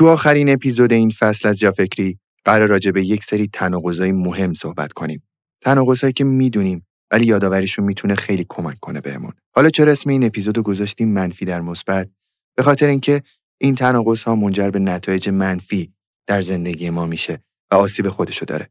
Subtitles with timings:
[0.00, 4.92] تو آخرین اپیزود این فصل از جافکری قرار راجع به یک سری تناقضای مهم صحبت
[4.92, 5.22] کنیم.
[5.60, 9.32] تناقضایی که می‌دونیم ولی یادآوریشون می‌تونه خیلی کمک کنه بهمون.
[9.54, 12.08] حالا چرا اسم این اپیزود گذاشتیم منفی در مثبت؟
[12.56, 13.22] به خاطر اینکه
[13.60, 15.92] این تناقض ها منجر به نتایج منفی
[16.26, 18.68] در زندگی ما میشه و آسیب خودشو داره.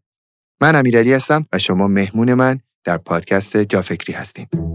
[0.62, 4.69] من امیرعلی هستم و شما مهمون من در پادکست جافکری هستیم.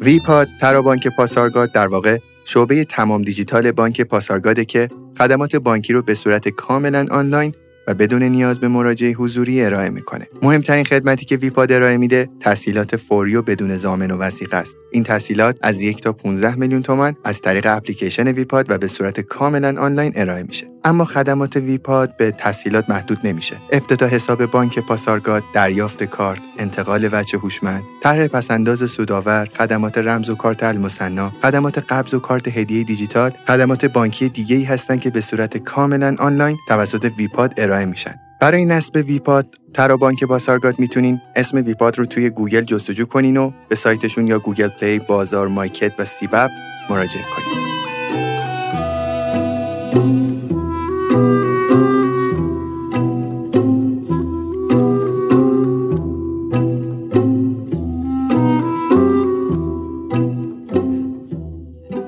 [0.00, 6.14] ویپاد ترابانک پاسارگاد در واقع شعبه تمام دیجیتال بانک پاسارگاده که خدمات بانکی رو به
[6.14, 7.54] صورت کاملا آنلاین
[7.86, 10.28] و بدون نیاز به مراجعه حضوری ارائه می‌کنه.
[10.42, 14.76] مهمترین خدمتی که ویپاد ارائه میده تسهیلات فوری و بدون ضامن و وثیقه است.
[14.90, 19.20] این تسهیلات از یک تا 15 میلیون تومان از طریق اپلیکیشن ویپاد و به صورت
[19.20, 20.66] کاملا آنلاین ارائه میشه.
[20.84, 23.56] اما خدمات ویپاد به تسهیلات محدود نمیشه.
[23.72, 30.34] افتتاح حساب بانک پاسارگاد، دریافت کارت، انتقال وجه هوشمند، طرح پس‌انداز سودآور، خدمات رمز و
[30.34, 35.20] کارت المثنی، خدمات قبض و کارت هدیه دیجیتال، خدمات بانکی دیگه ای هستند که به
[35.20, 38.14] صورت کاملا آنلاین توسط ویپاد ارائه میشن.
[38.40, 43.50] برای نصب ویپاد ترا بانک پاسارگاد می‌تونین اسم ویپاد رو توی گوگل جستجو کنین و
[43.68, 46.50] به سایتشون یا Google Play، بازار، مایکت و سیب‌اپ
[46.90, 47.60] مراجعه کنین.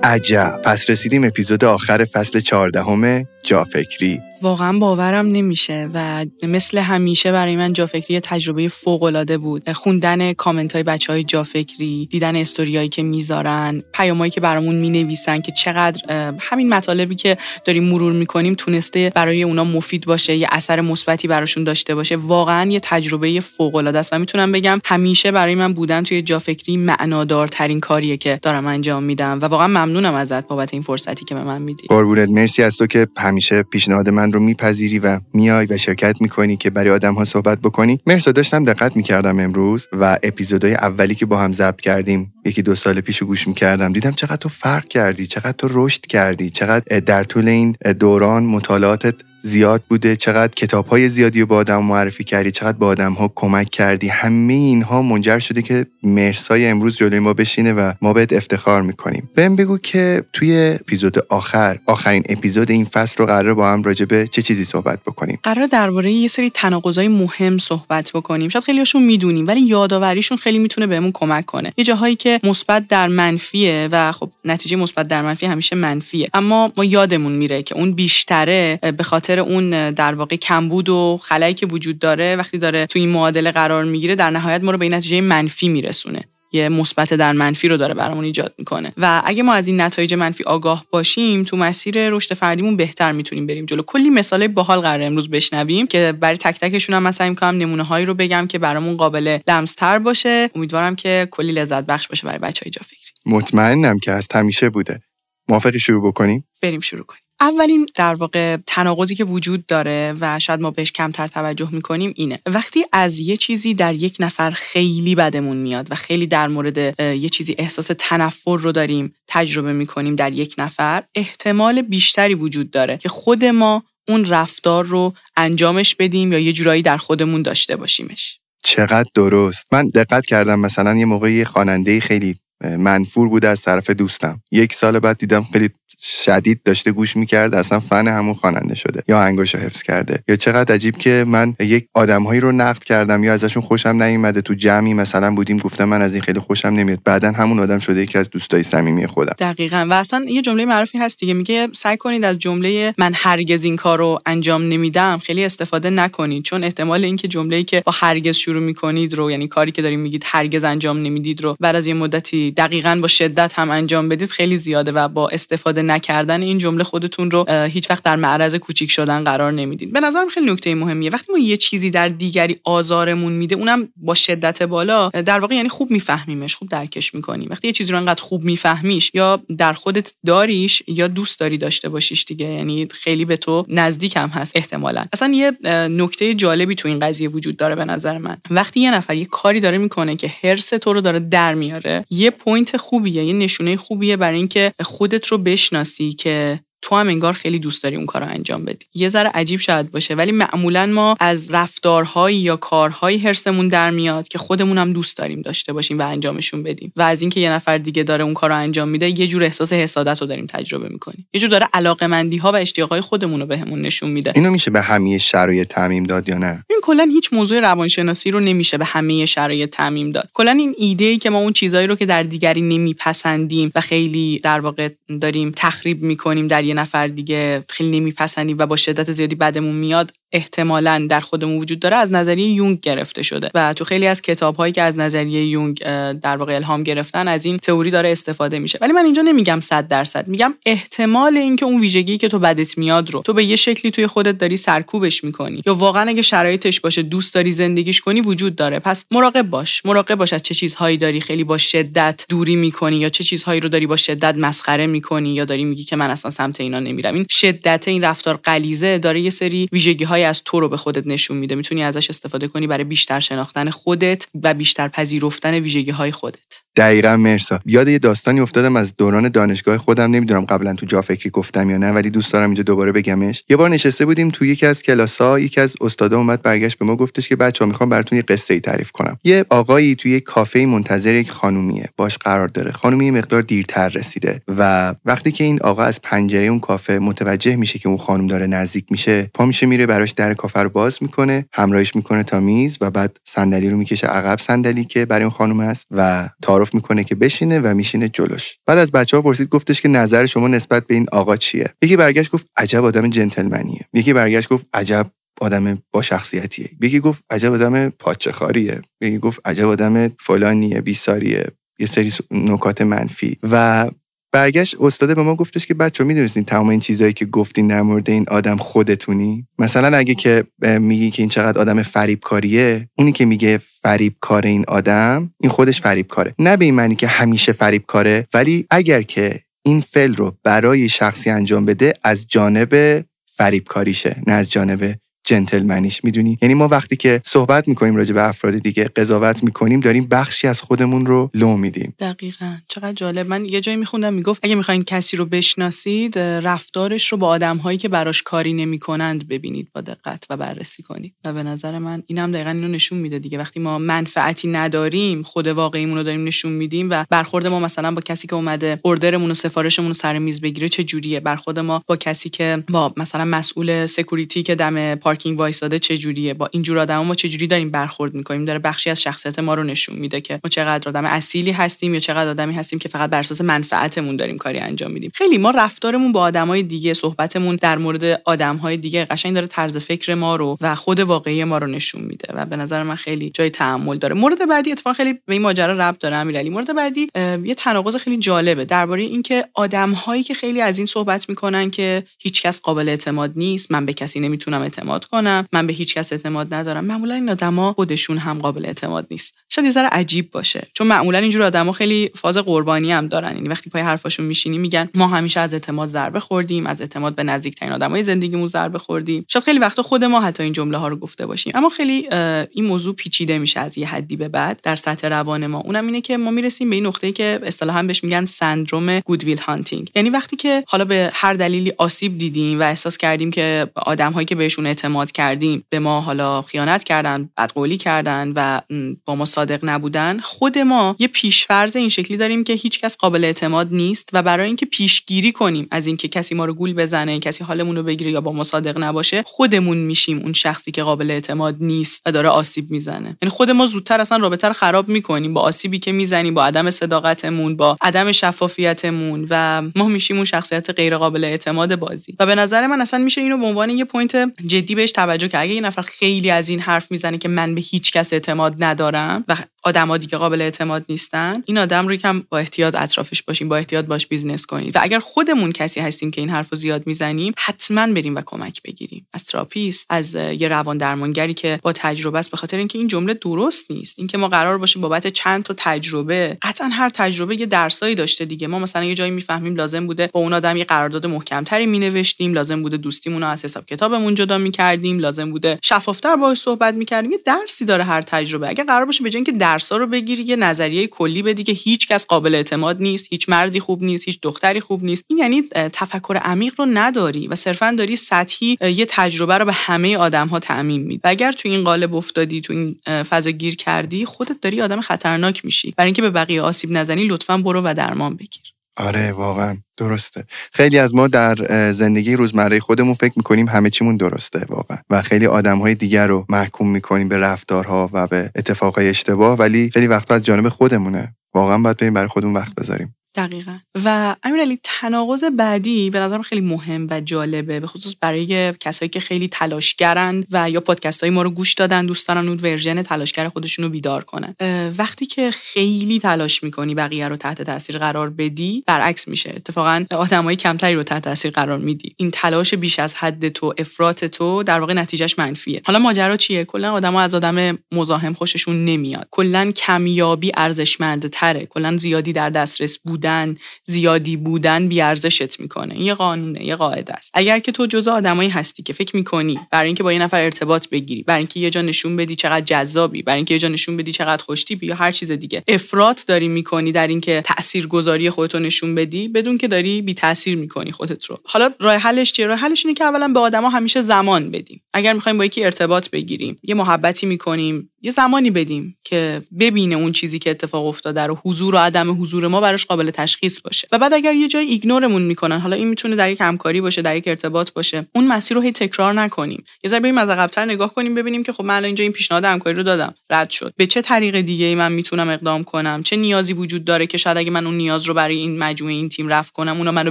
[0.05, 7.57] عجب پس رسیدیم اپیزود آخر فصل چهاردهم جافکری واقعا باورم نمیشه و مثل همیشه برای
[7.57, 9.71] من جافکری تجربه فوق العاده بود.
[9.71, 15.53] خوندن کامنت های بچه های جافکری دیدن استوریایی که می‌ذارن پیامایی که برامون می‌نویسن که
[15.53, 21.29] چقدر همین مطالبی که داریم مرور می‌کنیم تونسته برای اونا مفید باشه یه اثر مثبتی
[21.29, 22.17] براشون داشته باشه.
[22.17, 24.13] واقعا یه تجربه فوق العاده است.
[24.13, 29.39] و می‌تونم بگم همیشه برای من بودن توی جافکری معنادارترین کاریه که دارم انجام میدم.
[29.43, 31.87] و واقعا ممنونم ازت بابت این فرصتی که به من میدی.
[31.89, 32.29] قربونت.
[32.29, 36.71] مرسی از تو که همیشه پیشنهاد من رو میپذیری و میای و شرکت می‌کنی که
[36.71, 38.01] برای آدم ها صحبت بکنی.
[38.07, 42.75] مرسا داشتم دقت می‌کردم امروز و اپیزودهای اولی که با هم ضبط کردیم یکی دو
[42.75, 43.93] سال پیش گوش می‌کردم.
[43.93, 49.15] دیدم چقدر تو فرق کردی چقدر تو رشد کردی چقدر در طول این دوران مطالعاتت
[49.43, 50.17] زیاد بوده.
[50.17, 52.51] چقدر کتاب های زیادی رو با آدم معرفی کردی.
[52.51, 54.09] چقدر با آدم ها کمک کردی.
[54.09, 59.31] همه اینها منجر شده که مرسای امروز جلوی ما بشینه و ما بهت افتخار می‌کنیم.
[59.35, 64.05] بهم بگو که توی اپیزود آخر آخرین اپیزود این فصل رو قرار با هم راجع
[64.05, 68.49] به چه چیزی صحبت بکنیم؟ قرار درباره یه سری تناقضای مهم صحبت بکنیم.
[68.49, 71.73] شاید خیلیاشون می‌دونیم ولی یادآوریشون خیلی می‌تونه بهمون کمک کنه.
[71.77, 76.29] یه جاهایی که مثبت در منفیه و خب نتیجه مثبت در منفی همیشه منفیه.
[76.35, 81.55] اما ما یادمون میره که اون بیشتره به خاطر اون در واقع کمبود و خلایی
[81.55, 84.85] که وجود داره وقتی داره تو این معادله قرار می‌گیره در نهایت ما رو به
[84.85, 86.23] این نتیجه منفی میرسونه.
[86.55, 88.93] یه مثبت در منفی رو داره برامون ایجاد می‌کنه.
[88.97, 93.47] و اگه ما از این نتایج منفی آگاه باشیم تو مسیر رشد فردیمون بهتر می‌تونیم
[93.47, 93.83] بریم جلو.
[93.83, 98.07] کلی مثال باحال قرار امروز بشنویم که برای تک تکشون هم مثلا می‌کنم نمونه هایی
[98.07, 100.51] رو بگم که برامون قابل لمستر باشه.
[100.55, 103.37] امیدوارم که کلی لذت بخش باشه برای بچهای جا فکری.
[103.37, 105.01] مطمئنم که از همیشه بوده.
[105.49, 107.22] موافقی شروع بکنیم؟ بریم شروع کنیم.
[107.43, 112.41] اولین در واقع تناقضی که وجود داره و شاید ما بهش کمتر توجه می‌کنیم اینه.
[112.47, 117.29] وقتی از یه چیزی در یک نفر خیلی بدمون میاد و خیلی در مورد یه
[117.29, 123.09] چیزی احساس تنفر رو داریم تجربه می‌کنیم در یک نفر احتمال بیشتری وجود داره که
[123.09, 128.39] خود ما اون رفتار رو انجامش بدیم یا یه جورایی در خودمون داشته باشیمش.
[128.65, 129.67] چقدر درست.
[129.73, 132.37] من دقت کردم مثلا یه موقعی خواننده خیلی
[132.79, 134.41] منفور بوده از طرف دوستم.
[134.53, 139.03] یک سال بعد دیدم خیلی شدید داشته گوش می‌کرد اصلا فن همون خواننده شده.
[139.09, 140.23] یا انگوشو حفظ کرده.
[140.29, 144.55] یا چقدر عجیب که من یک آدمهایی رو نقد کردم یا ازشون خوشم نیومده تو
[144.55, 146.99] جمعی مثلا بودیم گفتم من از این خیلی خوشم نمیاد.
[147.05, 149.35] بعدا همون آدم شده یکی از دوستای صمیمی خودم.
[149.39, 149.87] دقیقا.
[149.91, 151.35] و اصلا یه جمله معروفی هست دیگه.
[151.35, 156.45] میگه سعی کنید از جمله من هرگز این کار رو انجام نمیدم خیلی استفاده نکنید.
[156.45, 160.23] چون احتمال اینکه جمله‌ای که با هرگز شروع می‌کنید رو یعنی کاری که دارید میگید
[160.27, 164.57] هرگز انجام نمی‌دید رو بعد از یه مدتی دقیقا با شدت هم انجام بدید خیلی
[164.57, 169.25] زیاده و با استفاده نکردن این جمله خودتون رو هیچ وقت در معرض کوچیک شدن
[169.25, 169.91] قرار نمیدین.
[169.91, 171.11] به نظرم خیلی نکته مهمیه.
[171.11, 175.69] وقتی ما یه چیزی در دیگری آزارمون میده اونم با شدت بالا در واقع یعنی
[175.69, 180.15] خوب میفهمیمش خوب درکش می‌کنیم وقتی یه چیزی رو انقدر خوب میفهمیش یا در خودت
[180.27, 185.05] داریش یا دوست داری داشته باشیش دیگه یعنی خیلی به تو نزدیک هم هست احتمالا.
[185.13, 185.53] اصلا یه
[185.89, 188.37] نکته جالبی تو این قضیه وجود داره به نظر من.
[188.51, 192.31] وقتی یه نفر یه کاری داره می‌کنه که حرص تو رو داره در میاره یه
[192.31, 195.39] point خوبیه یه نشونه خوبیه برای اینکه خودت رو
[195.73, 198.87] بشناسی که تو هم انگار خیلی دوست داری اون کار رو انجام بدی.
[198.95, 204.29] یه ذره عجیب شاید باشه ولی معمولا ما از رفتارهایی یا کارهایی حرسمون در میاد
[204.29, 206.93] که خودمون هم دوست داریم داشته باشیم و انجامشون بدیم.
[206.97, 209.73] و از اینکه یه نفر دیگه داره اون کار رو انجام میده یه جور احساس
[209.73, 211.27] حسادت رو داریم تجربه می‌کنیم.
[211.33, 212.03] یه جور داره علاقه
[212.43, 214.33] ها و اشتیاقهای خودمون رو بهمون نشون میده.
[214.35, 218.41] اینو میشه به همه شرایط تعمیم داد یا نه؟ این کلا هیچ موضوع روانشناسی رو
[218.41, 220.29] نمیشه به همه شرایط تعمیم داد.
[220.35, 224.41] کلا این ایده ای که ما اون چیزایی رو که در دیگری نمیپسندیم و خیلی
[224.43, 224.89] در واقع
[225.21, 230.11] داریم تخریب می‌کنیم در یه نفر دیگه خیلی نمیپسندیم و با شدت زیادی بدمون میاد
[230.33, 233.51] احتمالا در خودمون وجود داره از نظریه یونگ گرفته شده.
[233.55, 235.83] و تو خیلی از کتاب هایی که از نظریه یونگ
[236.13, 238.79] در واقع الهام گرفتن از این تئوری داره استفاده میشه.
[238.81, 243.11] ولی من اینجا نمیگم 100 درصد میگم احتمال اینکه اون ویژگی که تو بدت میاد
[243.11, 247.03] رو تو به یه شکلی توی خودت داری سرکوبش می‌کنی یا واقعا اگه شرایطش باشه
[247.03, 248.79] دوست داری زندگیش کنی وجود داره.
[248.79, 253.09] پس مراقب باش مراقب باش از چه چیزهایی داری خیلی با شدت دوری می‌کنی یا
[253.09, 256.61] چه چیزهایی رو داری با شدت مسخره می‌کنی یا داری میگی که من اصلا سمت
[256.63, 257.15] اینا نمیرم.
[257.15, 261.07] این شدت این رفتار غلیظه داره یه سری ویژگی های از تو رو به خودت
[261.07, 261.55] نشون میده.
[261.55, 266.63] می‌تونی ازش استفاده کنی برای بیشتر شناختن خودت و بیشتر پذیرفتن ویژگی های خودت.
[266.77, 267.61] دقیقا مرسا.
[267.67, 270.11] یاد یه داستانی افتادم از دوران دانشگاه خودم.
[270.11, 273.45] نمی‌دونم قبلا تو جا فکری گفتم یا نه ولی دوست دارم اینجا دوباره بگمش.
[273.49, 276.97] یه بار نشسته بودیم تو یکی از کلاسا یکی از استادا اومد برگشت به ما
[276.97, 279.19] گفتش که بچه‌ها می‌خوام براتون یه قصه ای تعریف کنم.
[279.25, 281.89] یه آقایی توی یک کافه منتظر یک خانومیه.
[281.97, 282.73] باش قرار داره.
[282.73, 287.79] خانومی مقدار دیرتر رسیده و وقتی که این آقا از پنجره اون کافه متوجه میشه
[287.79, 291.47] که اون خانم داره نزدیک میشه پا میشه میره براش در کافه رو باز می‌کنه
[291.53, 294.07] همراهش می‌کنه تا میز و بعد صندلی رو می‌کشه.
[294.07, 296.29] عقب صندلی که برای اون خانم است و
[296.63, 298.59] تعارف می‌کنه که بشینه و میشینه جلوش.
[298.67, 301.97] بعد از بچه ها پرسید گفتش که نظر شما نسبت به این آقا چیه؟ یکی
[301.97, 303.81] برگشت گفت عجب آدم جنتلمنیه.
[303.93, 305.11] یکی برگشت گفت عجب
[305.41, 306.71] آدم با شخصیتیه.
[306.81, 311.47] یکی گفت عجب آدم پاچه خاریه یکی گفت عجب آدم فلانیه بیساریه.
[311.79, 313.37] یه سری نکات منفی.
[313.43, 313.91] و
[314.33, 318.11] برگشت استاده به ما گفتش که بچه می‌دونستین تمام این چیزهایی که گفتین در مورد
[318.11, 320.45] این آدم خودتونی؟ مثلا اگه که
[320.79, 326.35] میگی که این چقدر آدم فریبکاریه اونی که میگه فریبکار این آدم این خودش فریبکاره.
[326.39, 331.31] نه به این معنی که همیشه فریبکاره ولی اگر که این فعل رو برای شخصی
[331.31, 337.69] انجام بده از جانب فریبکاریشه نه از جانب جنتلمنیش می‌دونی؟ یعنی ما وقتی که صحبت
[337.69, 341.95] می‌کنیم راجع به افراد دیگه قضاوت می‌کنیم داریم بخشی از خودمون رو لو میدیم.
[341.99, 342.57] دقیقا.
[342.69, 343.29] چقدر جالب.
[343.29, 347.79] من یه جایی میخوندم می‌گفت اگه می‌خواین کسی رو بشناسید رفتارش رو با آدم هایی
[347.79, 351.15] که براش کاری نمی‌کنند ببینید با دقت و بررسی کنید.
[351.25, 353.39] و به نظر من اینم دقیقا اینو نشون میده دیگه.
[353.39, 358.01] وقتی ما منفعتی نداریم خود واقعیمون رو داریم نشون میدیم و برخورد ما مثلا با
[358.01, 361.83] کسی که اومده order مون و سفارشمون رو سر میز بگیره چه جوریه؟ برخورد ما
[361.87, 367.05] با کسی که با مثلا مسئول security که دم پارکینگ وایساده چجوریه؟ با اینجور آدما
[367.05, 370.49] ما چجوری داریم برخورد می‌کنیم؟ داره بخشی از شخصیت ما رو نشون میده که ما
[370.51, 374.59] چقدر آدم اصیلی هستیم یا چقدر آدمی هستیم که فقط بر اساس منفعتمون داریم کاری
[374.59, 379.47] انجام میدیم؟ خیلی ما رفتارمون با آدمای دیگه صحبتمون در مورد آدمهای دیگه قشنگ داره
[379.47, 382.97] طرز فکر ما رو و خود واقعی ما رو نشون میده و به نظر من
[382.97, 384.15] خیلی جای تعامل داره.
[384.15, 386.51] مورد بعدی اتفاقا خیلی به این ماجرا ربط داره امیرعلی.
[386.51, 387.07] مورد بعدی
[387.45, 392.61] یه تناقض خیلی جالبه درباره اینکه آدمهایی که خیلی از این صحبت می‌کنن که هیچکس
[392.61, 395.47] قابل اعتماد نیست من به کسی نمی‌تونم اعتماد کنم.
[395.53, 396.85] من به هیچ کس اعتماد ندارم.
[396.85, 399.41] معمولا این آدما خودشون هم قابل اعتماد نیستن.
[399.49, 400.67] شاید یه ذره عجیب باشه.
[400.75, 403.35] چون معمولا اینجور آدما خیلی فاز قربانی هم دارن.
[403.37, 406.67] یعنی وقتی پای حرفاشون میشینی میگن ما همیشه از اعتماد ضربه خوردیم.
[406.67, 409.25] از اعتماد به نزدیکترین آدمای زندگیمون ضربه خوردیم.
[409.29, 411.53] شاید خیلی وقتا خود ما حتی این جمله ها رو گفته باشیم.
[411.57, 412.09] اما خیلی
[412.51, 415.61] این موضوع پیچیده میشه از یه حدی به بعد در سطح روان ما.
[415.61, 419.91] اونم اینه که ما می‌رسیم به این نقطه‌ای که اصطلاحا بهش میگن سندروم گودویل هانتینگ.
[419.95, 424.35] یعنی وقتی که حالا به هر دلیلی آسیب دیدیم و احساس کردیم که آدمهایی که
[424.35, 428.61] بهشون اعتماد کردیم به ما حالا خیانت کردن بدقولی کردن و
[429.05, 433.69] با ما صادق نبودن خود ما یه پیشفرض این شکلی داریم که هیچکس قابل اعتماد
[433.71, 437.77] نیست و برای اینکه پیشگیری کنیم از اینکه کسی ما رو گول بزنه کسی حالمون
[437.77, 442.03] رو بگیره یا با ما صادق نباشه خودمون میشیم اون شخصی که قابل اعتماد نیست
[442.07, 443.17] و داره آسیب می‌زنه.
[443.23, 446.71] یعنی خود ما زودتر اصلا رابطه رو خراب می‌کنیم با آسیبی که می‌زنیم با عدم
[446.71, 452.17] صداقتمون با عدم شفافیتمون و ما میشیم اون شخصیت غیر قابل اعتماد بازی.
[452.19, 455.43] و به نظر من اصلا میشه اینو به عنوان یه point جدی بهش توجه کرد.
[455.43, 459.25] اگه یه نفر خیلی از این حرف می‌زنه که من به هیچ کس اعتماد ندارم
[459.29, 463.57] و آدما دیگه قابل اعتماد نیستن این آدم رو کم با احتیاط اطرافش باشیم با
[463.57, 467.33] احتیاط باش business کنید و اگر خودمون کسی هستیم که این حرف رو زیاد می‌زنیم
[467.39, 469.07] حتما بریم و کمک بگیریم.
[469.13, 473.15] از therapist از یه روان درمانگری که با تجربه است به خاطر اینکه این جمله
[473.15, 473.99] درست نیست.
[473.99, 478.47] اینکه ما قرار باشه بابت چند تا تجربه قطعا هر تجربه یه درسایی داشته دیگه.
[478.47, 482.63] ما مثلا یه جایی می‌فهمیم لازم بوده با اون آدم یه قرارداد محکمتری مینوشتیم لازم
[482.63, 484.72] بوده دوستیمون رو از حساب کتابمون جدا می‌کردیم.
[484.73, 487.13] می‌کردیم لازم بوده شفافتر باهاش صحبت می‌کردیم.
[487.13, 488.49] یه درسی داره هر تجربه.
[488.49, 491.89] اگه قرار باشه به جای اینکه درس رو بگیری یه نظریه کلی بدی که هیچ
[491.89, 495.05] کس قابل اعتماد نیست هیچ مردی خوب نیست هیچ دختری خوب نیست.
[495.09, 499.97] این یعنی تفکر عمیق رو نداری و صرفا داری سطحی یه تجربه رو به همه
[499.97, 501.01] آدم ها تعمین میدی.
[501.05, 505.45] و اگر تو این قالب افتادی تو این فضا گیر کردی خودت داری آدم خطرناک
[505.45, 505.75] میشی.
[505.77, 508.43] برای اینکه به بقیه آسیب نزنی لطفا برو و درمان بگیر.
[508.77, 509.57] آره واقعا.
[509.77, 510.25] درسته.
[510.53, 511.35] خیلی از ما در
[511.73, 514.79] زندگی روزمره خودمون فکر می‌کنیم همه چیمون درسته واقعا.
[514.91, 519.71] و خیلی آدم های دیگر رو محکوم می‌کنیم به رفتارها و به اتفاقهای اشتباه ولی
[519.71, 521.15] خیلی وقتا از جانب خودمونه.
[521.35, 522.95] واقعا باید بریم برای خودمون وقت بذاریم.
[523.15, 523.59] دقیقا.
[523.85, 529.01] و امیرعلی تناقض بعدی به نظرم خیلی مهم و جالبه به خصوص برای کسایی که
[529.01, 533.29] خیلی تلاشگرن و یا پادکست های ما رو گوش دادن دوست دارن اون ورژن تلاشگر
[533.29, 534.35] خودشون رو بیدار کنن.
[534.79, 539.33] وقتی که خیلی تلاش می‌کنی بقیه رو تحت تاثیر قرار بدی برعکس میشه.
[539.37, 541.95] اتفاقا آدمای کمتری رو تحت تاثیر قرار میدی.
[541.97, 545.63] این تلاش بیش از حد تو افراط تو در واقع نتیجهش منفیه.
[545.67, 549.09] حالا ماجرا چیه؟ کلا آدما از آدم مزاحم خوششون نمیاد.
[549.11, 551.47] کلا کمیابی ارزشمندتره.
[551.47, 555.81] کلا زیادی در دسترس بود بودن زیادی بودن بیارزشت می‌کنه.
[555.81, 557.11] یه قانونه یه قاعده است.
[557.15, 560.69] اگر که تو جزء آدمایی هستی که فکر می‌کنی برای اینکه با یه نفر ارتباط
[560.69, 563.93] بگیری برای اینکه یه جا نشون بدی چقدر جذابی برای اینکه یه جا نشون بدی
[563.93, 569.09] چقدر خوشتیپی یا هر چیز دیگه افراط داری می‌کنی در اینکه تاثیرگذاری خودتو نشون بدی
[569.09, 571.19] بدون که داری بی تاثیر می‌کنی خودت رو.
[571.25, 574.63] حالا راه حلش چیه؟ راه حلش اینه که اولا به آدما همیشه زمان بدیم.
[574.73, 579.93] اگر می‌خوایم با یکی ارتباط بگیریم یه محبتی می‌کنیم یه زمانی بدیم که ببینه اون
[579.93, 583.69] چیزی که اتفاق افتاده رو حضور و عدم حضور ما براش قابل تشخیص باشه.
[583.73, 586.97] و بعد اگر یه جای ایگنورمون می‌کنن حالا این می‌تونه در یک همکاری باشه در
[586.97, 589.45] یک ارتباط باشه اون مسیر رو هی تکرار نکنیم.
[589.65, 592.25] یه ذره بریم از عقب‌تر نگاه کنیم ببینیم که خب من الان اینجا این پیشنهاد
[592.25, 593.53] همکاری رو دادم رد شد.
[593.57, 597.17] به چه طریق دیگه ای من می‌تونم اقدام کنم؟ چه نیازی وجود داره که شاید
[597.17, 599.91] اگه من اون نیاز رو برای این مجموعه این تیم رفع کنم اونا منو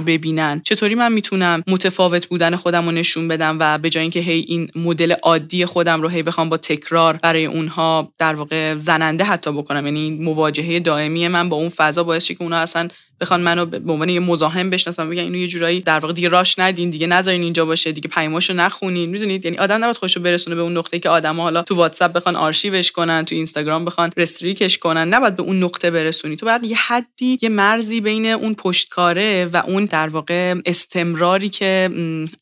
[0.00, 4.44] ببینن؟ چطوری من می‌تونم متفاوت بودن خودم رو نشون بدم و به جای اینکه هی
[4.48, 7.81] این مدل عادی خودم رو هی بخوام با تکرار برای اونها
[8.18, 9.86] در واقع زننده حتی بکنم.
[9.86, 12.88] یعنی مواجهه دائمی من با اون فضا باعث که اونا اصلا
[13.22, 16.58] بخوان منو به عنوان یه مزاحم بشناسن بگن اینو یه جورایی در واقع دیگه راش
[16.58, 19.10] ندین دیگه نذارین اینجا باشه دیگه پیماشو نخونین.
[19.10, 22.36] می‌دونید؟ یعنی آدم نباید خوشو برسونه به اون نقطه که آدما حالا تو واتساپ بخوان
[22.36, 25.08] آرشیوش کنن تو اینستاگرام بخوان رستریکش کنن.
[25.08, 26.36] نباید به اون نقطه برسونی.
[26.36, 31.90] تو بعد یه حدی یه مرزی بین اون پشتکاره و اون در واقع استمراری که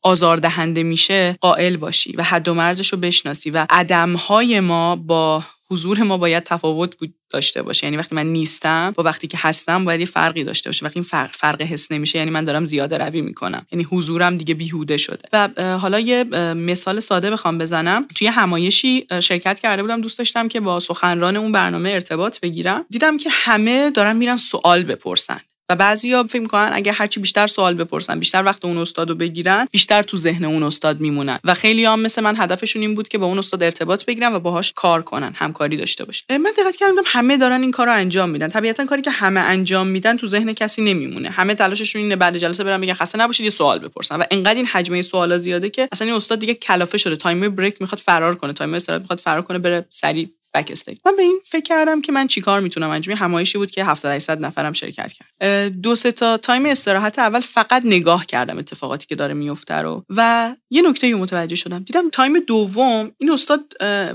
[0.03, 6.19] آزاردهنده میشه قائل باشی و حد و مرزشو بشناسی و عدمهای ما با حضور ما
[6.19, 6.95] باید تفاوت
[7.31, 7.87] داشته باشه.
[7.87, 10.87] یعنی وقتی من نیستم با وقتی که هستم باید یه فرقی داشته باشه.
[10.87, 13.67] وقتی این فرق, فرق حس نمیشه یعنی من دارم زیاده روی می‌کنم.
[13.73, 15.29] یعنی حضورم دیگه بیهوده شده.
[15.33, 15.49] و
[15.79, 16.25] حالا یه
[16.55, 18.07] مثال ساده بخوام بزنم.
[18.17, 20.01] توی همایشی شرکت کرده بودم.
[20.01, 22.85] دوست داشتم که با سخنران اون برنامه ارتباط بگیرم.
[22.91, 25.41] دیدم که همه دارن میرن سوال بپرسن.
[25.71, 29.69] و بعضیا فکر می‌کنن اگه هرچی بیشتر سوال بپرسن بیشتر وقت اون استاد رو بگیرن
[29.71, 31.39] بیشتر تو ذهن اون استاد میمونن.
[31.45, 34.39] و خیلی هم مثل من هدفشون این بود که با اون استاد ارتباط بگیرن و
[34.39, 38.49] باهاش کار کنن همکاری داشته باشه من دقت کردم همه دارن این کارو انجام میدن.
[38.49, 41.31] طبیعتا کاری که همه انجام میدن تو ذهن کسی نمیمونه.
[41.31, 44.17] همه تلاششون اینه بعد جلسه برن بگن خسته نباشید یه سوال بپرسن.
[44.17, 47.17] و انقدر این حجمه سوالا زیاده که اصلا این استاد دیگه کلافه شده.
[47.17, 48.53] time break می‌خواد فرار کنه.
[48.53, 50.29] time استراحت می‌خواد فرار کنه بره سریع.
[50.55, 50.73] back
[51.07, 54.45] من به این فکر کردم که من چیکار می‌تونم انجام همایشی بود که 700 800
[54.45, 55.73] نفرم شرکت کرد.
[55.83, 60.55] دو سه تا time استراحت اول فقط نگاه کردم اتفاقاتی که داره میفته رو و
[60.71, 61.79] یه نکته رو متوجه شدم.
[61.79, 63.61] دیدم time دوم این استاد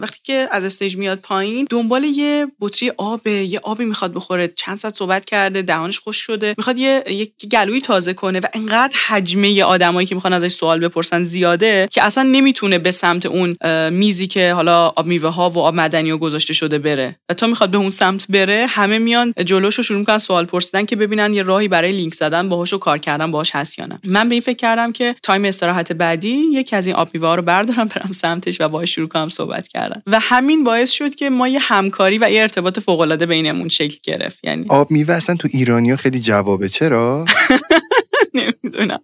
[0.02, 4.48] وقتی که از stage میاد پایین دنبال یه بطری آب یه آبی می‌خواد بخوره.
[4.48, 6.54] چند ساعت صحبت کرده دهانش خشک شده.
[6.58, 11.24] می‌خواد یه یک گلویی تازه کنه و انقدر حجمه آدمایی که می‌خوان ازش سوال بپرسن
[11.24, 13.58] زیاده که اصلا نمی‌تونه به سمت اون
[13.90, 17.16] میزی که حالا آب میوه ها و آب معدنی و گذاشته شده بره.
[17.30, 20.96] و تا می‌خواد به اون سمت بره همه میان جلوشو شروع می‌کنن سوال پرسیدن که
[20.96, 24.00] ببینن یه راهی برای لینک زدن باهاش و کار کردن باهاش هست یا نه.
[24.04, 27.88] من به این فکر کردم که time استراحت بعدی یکی از این آب رو بردارم
[27.88, 30.02] برم سمتش و باهاش شروع کنم صحبت کردن.
[30.08, 33.98] و همین باعث شد که ما یه همکاری و یه ارتباط فوق العاده بینمون شکل
[34.04, 34.40] گرفت.
[34.44, 36.70] یعنی آب میوه اصلا تو ایرانیا خیلی جوابه.
[36.70, 37.26] چرا؟
[38.34, 39.00] نمی‌دونم.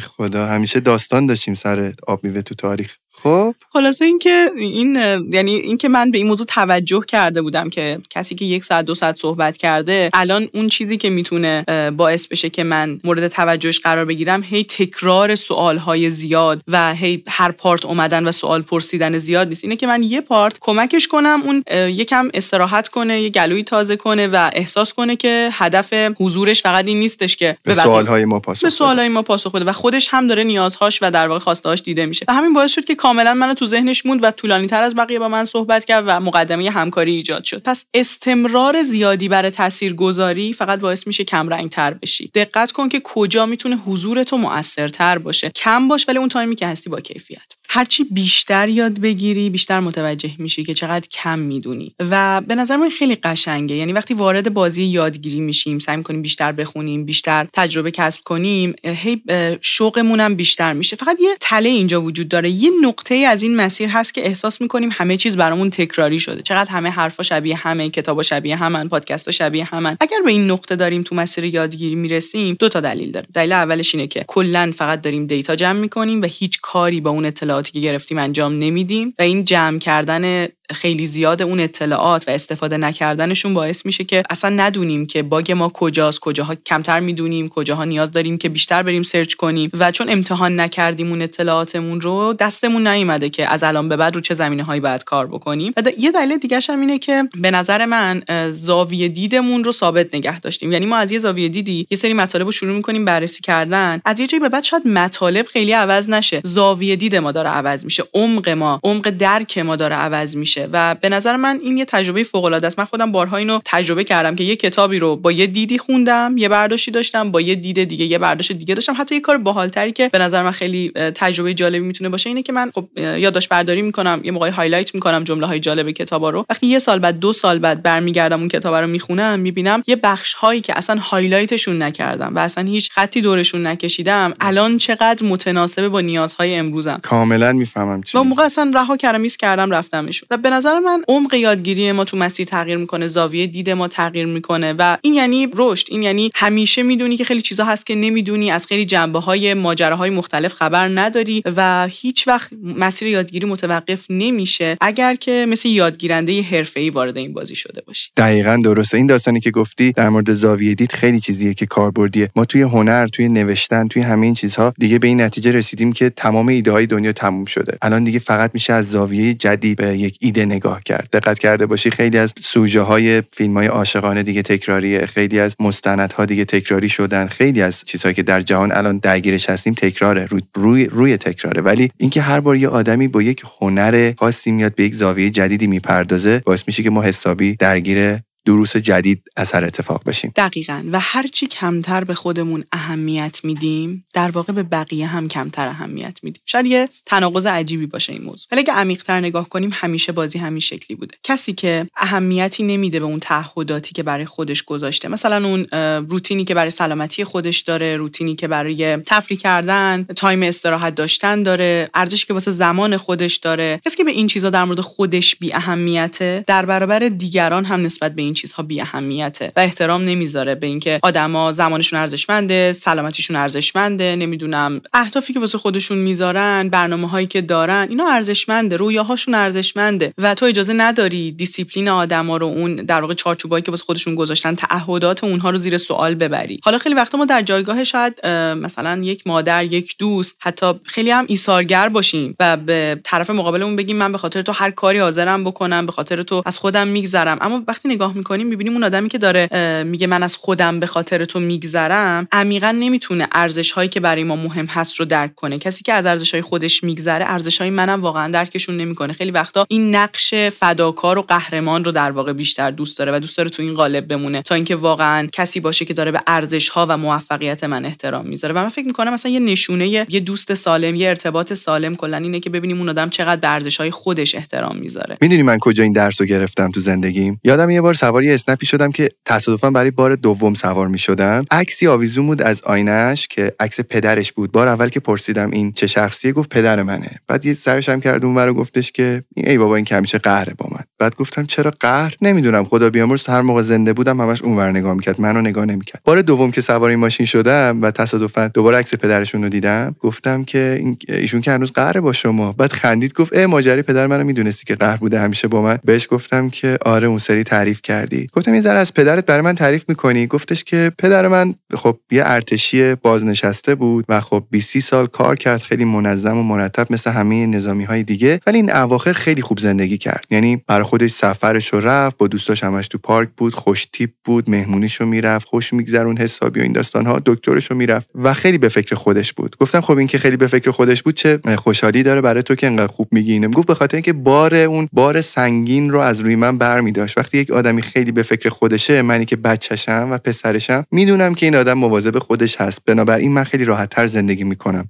[0.00, 2.96] خدا همیشه داستان داشتیم سر آب میوه تو تاریخ.
[3.22, 3.54] خب.
[3.72, 4.96] خلاصه اینکه این
[5.32, 8.94] یعنی اینکه من به این موضوع توجه کرده بودم که کسی که یک ساعت دو
[8.94, 11.64] ساعت صحبت کرده الان اون چیزی که می‌تونه
[11.96, 17.22] باعث بشه که من مورد توجهش قرار بگیرم هی تکرار سوال های زیاد و هی
[17.28, 19.64] هر پارت اومدن و سوال پرسیدن زیاد نیست.
[19.64, 24.28] اینه که من یه پارت کمکش کنم اون یکم استراحت کنه یه گلوی تازه کنه
[24.28, 28.62] و احساس کنه که هدف حضورش فقط این نیستش که به سوال های ما پاسخ
[28.62, 29.64] به سوال های ما پاسخ بده.
[29.64, 32.24] و خودش هم داره نیازهاش و در واقع خواستهاش دیده میشه.
[32.28, 35.18] و همین باعث شد که کاملا منو تو ذهنش موند و طولانی تر از بقیه
[35.18, 37.62] با من صحبت کرد و مقدمه همکاری ایجاد شد.
[37.62, 42.30] پس استمرار زیادی برای تاثیرگذاری فقط باعث میشه کم رنگ تر بشی.
[42.34, 45.50] دقت کن که کجا می‌تونه حضور تو موثرتر باشه.
[45.50, 47.52] کم باش ولی اون تایمی که هستی با کیفیت.
[47.70, 51.94] هرچی بیشتر یاد بگیری بیشتر متوجه میشی که چقدر کم می‌دونی.
[51.98, 53.74] و به نظر من خیلی قشنگه.
[53.74, 59.22] یعنی وقتی وارد بازی یادگیری میشیم سعی می‌کنیم بیشتر بخونیم بیشتر تجربه کسب کنیم هی
[59.60, 60.96] شوقمون هم بیشتر میشه.
[60.96, 62.50] فقط یه تله اینجا وجود داره.
[62.50, 66.42] یه نقطه از این مسیر هست که احساس می‌کنیم همه چیز برامون تکراری شده.
[66.42, 69.96] چقدر همه حرفا شبیه همه کتابا شبیه همن پادکست شبیه همن.
[70.00, 73.26] اگر به این نقطه داریم تو مسیر یادگیری می‌رسیم دو تا دلیل داره.
[73.34, 77.24] دلیل اولش اینه که کلا فقط داریم دیتا جمع می‌کنیم و هیچ کاری با اون
[77.24, 82.76] اطلاعاتی که گرفتیم انجام نمیدیم و این جمع کردن خیلی زیاد اون اطلاعات و استفاده
[82.76, 88.10] نکردنشون باعث میشه که اصلا ندونیم که باگ ما کجاست کجاها کمتر می‌دونیم کجاها نیاز
[88.10, 93.30] داریم که بیشتر بریم سرچ کنیم و چون امتحان نکردیم اون اطلاعاتمون رو دستمون نیومده
[93.30, 95.72] که از الان به بعد رو چه زمینه هایی باید کار بکنیم.
[95.76, 100.40] و یه دلیل دیگه هم اینه که به نظر من زاویه دیدمون رو ثابت نگه
[100.40, 100.72] داشتیم.
[100.72, 104.00] یعنی ما از یه زاویه دیدی یه سری مطالب رو شروع می‌کنیم بررسی کردن.
[104.04, 106.40] از یه جایی به بعد شاید مطالب خیلی عوض نشه.
[106.44, 108.04] زاویه دید ما داره عوض میشه.
[108.14, 110.68] عمق ما عمق درک ما داره عوض میشه.
[110.72, 112.78] و به نظر من این یه تجربه فوق العاده است.
[112.78, 116.48] من خودم بارها اینو تجربه کردم که یه کتابی رو با یه دیدی خوندم یه
[116.48, 118.94] برداشتی داشتم با یه دید دیگه یه برداشت دیگه داشتم.
[118.98, 122.52] حتی یه کار باحالتری که به نظر من خیلی تجربه جالبی می‌تونه باشه اینه که
[122.52, 126.46] من خب یادداشت برداری می‌کنم یه موقعی highlight می‌کنم جمله های جالب کتابا رو.
[126.50, 130.34] وقتی یه سال بعد دو سال بعد برمیگردم اون کتاب رو می‌خونم می‌بینم یه بخش
[130.34, 135.88] هایی که اصلا highlight شون نکردم و اصلا هیچ خطی دورشون نکشیدم الان چقدر متناسب
[135.88, 137.00] با نیازهای امروزم.
[137.02, 140.26] کاملا می‌فهمم چی موقع اصلا رها کردم میس کردم رفتمشون.
[140.30, 144.26] و به نظر من عمق یادگیری ما تو مسیر تغییر می‌کنه زاویه دید ما تغییر
[144.26, 148.50] می‌کنه و این یعنی رشد این یعنی همیشه می‌دونی که خیلی چیزا هست که نمی‌دونی
[148.50, 154.76] از خیلی جنبه های ماجراهای مختلف خبر نداری و هیچ وقت مسیر یادگیری متوقف نمیشه
[154.80, 158.10] اگر که مثل یادگیرنده حرفه‌ای وارد این بازی شده باشی.
[158.16, 158.96] دقیقا درسته.
[158.96, 162.30] این داستانی که گفتی در مورد زاویه دید خیلی چیزیه که کاربردیه.
[162.36, 166.10] ما توی هنر توی نوشتن توی همه این چیزها دیگه به این نتیجه رسیدیم که
[166.10, 167.78] تمام ایده های دنیا تموم شده.
[167.82, 171.08] الان دیگه فقط میشه از زاویه جدید به یک ایده نگاه کرد.
[171.12, 175.06] دقت کرده باشی خیلی از سوژه های فیلم های عاشقانه دیگه تکراریه.
[175.06, 177.26] خیلی از مستندها دیگه تکراری شدن.
[177.26, 180.26] خیلی از چیزهایی که در جهان الان درگیرش هستیم تکراره.
[180.26, 181.62] روی روی, روی تکراره.
[181.62, 185.66] ولی اینکه هر بار یه آدمی با یک هنر خاصی میاد به یک زاویه جدیدی
[185.66, 190.82] می‌پردازه باعث میشه که ما حسابی درگیر دروس جدید اثر اتفاق بشیم دقیقا.
[190.92, 196.42] و هرچی کمتر به خودمون اهمیت میدیم در واقع به بقیه هم کمتر اهمیت میدیم.
[196.46, 198.46] شاید یه تناقض عجیبی باشه این موضوع.
[198.52, 201.16] ولی اگه عمیقتر نگاه کنیم همیشه بازی همین شکلی بوده.
[201.22, 205.08] کسی که اهمیتی نمیده به اون تعهداتی که برای خودش گذاشته.
[205.08, 205.66] مثلا اون
[206.08, 211.90] روتینی که برای سلامتی خودش داره روتینی که برای تفریح کردن time استراحت داشتن داره
[211.94, 213.80] ارزشی که واسه زمان خودش داره.
[213.86, 218.14] کسی که به این چیزا در مورد خودش بی اهمیته در برابر دیگران هم نسبت
[218.14, 224.16] به این چیزها بی اهمیته و احترام نمی‌ذاره به اینکه آدما زمانشون ارزشمنده سلامتیشون ارزشمنده
[224.16, 230.34] نمی‌دونم اهدافی که واسه خودشون می‌ذارن برنامه هایی که دارن اینا ارزشمنده رویاهاشون ارزشمنده و
[230.34, 235.24] تو اجازه نداری دیسیپلین آدما رو اون در واقع چارچوبایی که واسه خودشون گذاشتن تعهدات
[235.24, 236.60] اونها رو زیر سوال ببری.
[236.64, 241.24] حالا خیلی وقتا ما در جایگاه شاید مثلا یک مادر یک دوست حتی خیلی هم
[241.28, 245.86] ایثارگر باشیم و به طرف مقابلمون بگیم من به خاطر تو هر کاری حاضرم بکنم
[245.86, 247.38] به خاطر تو از خودم میگذرم.
[247.40, 249.48] اما وقتی نگاه می‌کنیم می‌بینیم اون آدمی که داره
[249.86, 254.36] میگه من از خودم به خاطر تو میگذرم عمیقا نمی‌تونه ارزش هایی که برای ما
[254.36, 255.58] مهم هست رو درک کنه.
[255.58, 259.12] کسی که از ارزش های خودش میگذره ارزش های منم واقعا درکشون نمی‌کنه.
[259.12, 263.36] خیلی وقتا این نقش فداکار و قهرمان رو در واقع بیشتر دوست داره و دوست
[263.36, 266.86] داره تو این قالب بمونه تا اینکه واقعا کسی باشه که داره به ارزش ها
[266.88, 268.54] و موفقیت من احترام می‌ذاره.
[268.54, 272.40] و من فکر می‌کنم مثلا یه نشونه یه دوست سالم یه ارتباط سالم کلا اینه
[272.40, 275.18] که ببینیم اون آدم چقدر به ارزش های خودش احترام می‌ذاره.
[275.20, 278.66] می‌دونی من کجا این درس رو گرفتم تو زندگیم؟ یادم یه بار سوار یه اسنپی
[278.66, 283.52] شدم که تصادفا برای بار دوم سوار می شدم عکسی آویزون بود از آینش که
[283.60, 284.52] عکس پدرش بود.
[284.52, 287.10] بار اول که پرسیدم این چه شخصیه گفت پدر منه.
[287.26, 290.68] بعد یه سرش هم کرد اون گفتش که ای بابا این که همیشه قهره با
[290.70, 290.84] من.
[290.98, 292.64] بعد گفتم چرا قهر؟ نمی‌دونم.
[292.64, 295.20] خدا بیامرز هر موقع زنده بودم همش اونور نگاه می‌کرد.
[295.20, 296.00] منو نگاه نمی‌کرد.
[296.04, 300.44] بار دوم که سوار این ماشین شدم و تصادفا دوباره عکس پدرشون رو دیدم گفتم
[300.44, 302.52] که ایشون که هنوز قهره با شما.
[302.52, 305.78] بعد خندید گفت ای ماجری پدر منو می‌دونستی که قهر بوده همیشه با من.
[305.84, 308.26] بهش گفتم که آره اون سری تعریف کردی.
[308.32, 312.22] گفتم یه ذره از پدرت برای من تعریف می‌کنی؟ گفتش که پدر من خب یه
[312.26, 317.46] ارتشی بازنشسته بود و خب 20 سال کار کرد خیلی منظم و مرتب مثل همه
[317.46, 320.24] نظامی های دیگه ولی این اواخر خیلی خوب زندگی کرد.
[320.30, 324.50] یعنی برای خودش سفرش رو رفت با دوستاش همش تو پارک بود خوش تیپ بود
[324.50, 328.94] مهمونیشو می‌رفت خوش میگذرون حسابی و این داستان ها دکترشو می‌رفت و خیلی به فکر
[328.94, 329.56] خودش بود.
[329.60, 332.66] گفتم خب این که خیلی به فکر خودش بود چه خوشحالی داره برای تو که
[332.66, 333.48] انقدر خوب میگی اینو.
[333.48, 337.18] گفت به خاطر اینکه بار اون بار سنگین رو از روی من برمیداشت.
[337.18, 341.56] وقتی یک آدمی خیلی به فکر خودشه منی که بچهشم و پسرشم می‌دونم که این
[341.56, 342.82] آدم مواظب خودش هست.
[342.86, 344.88] بنابراین من خیلی راحتتر زندگی می‌کنم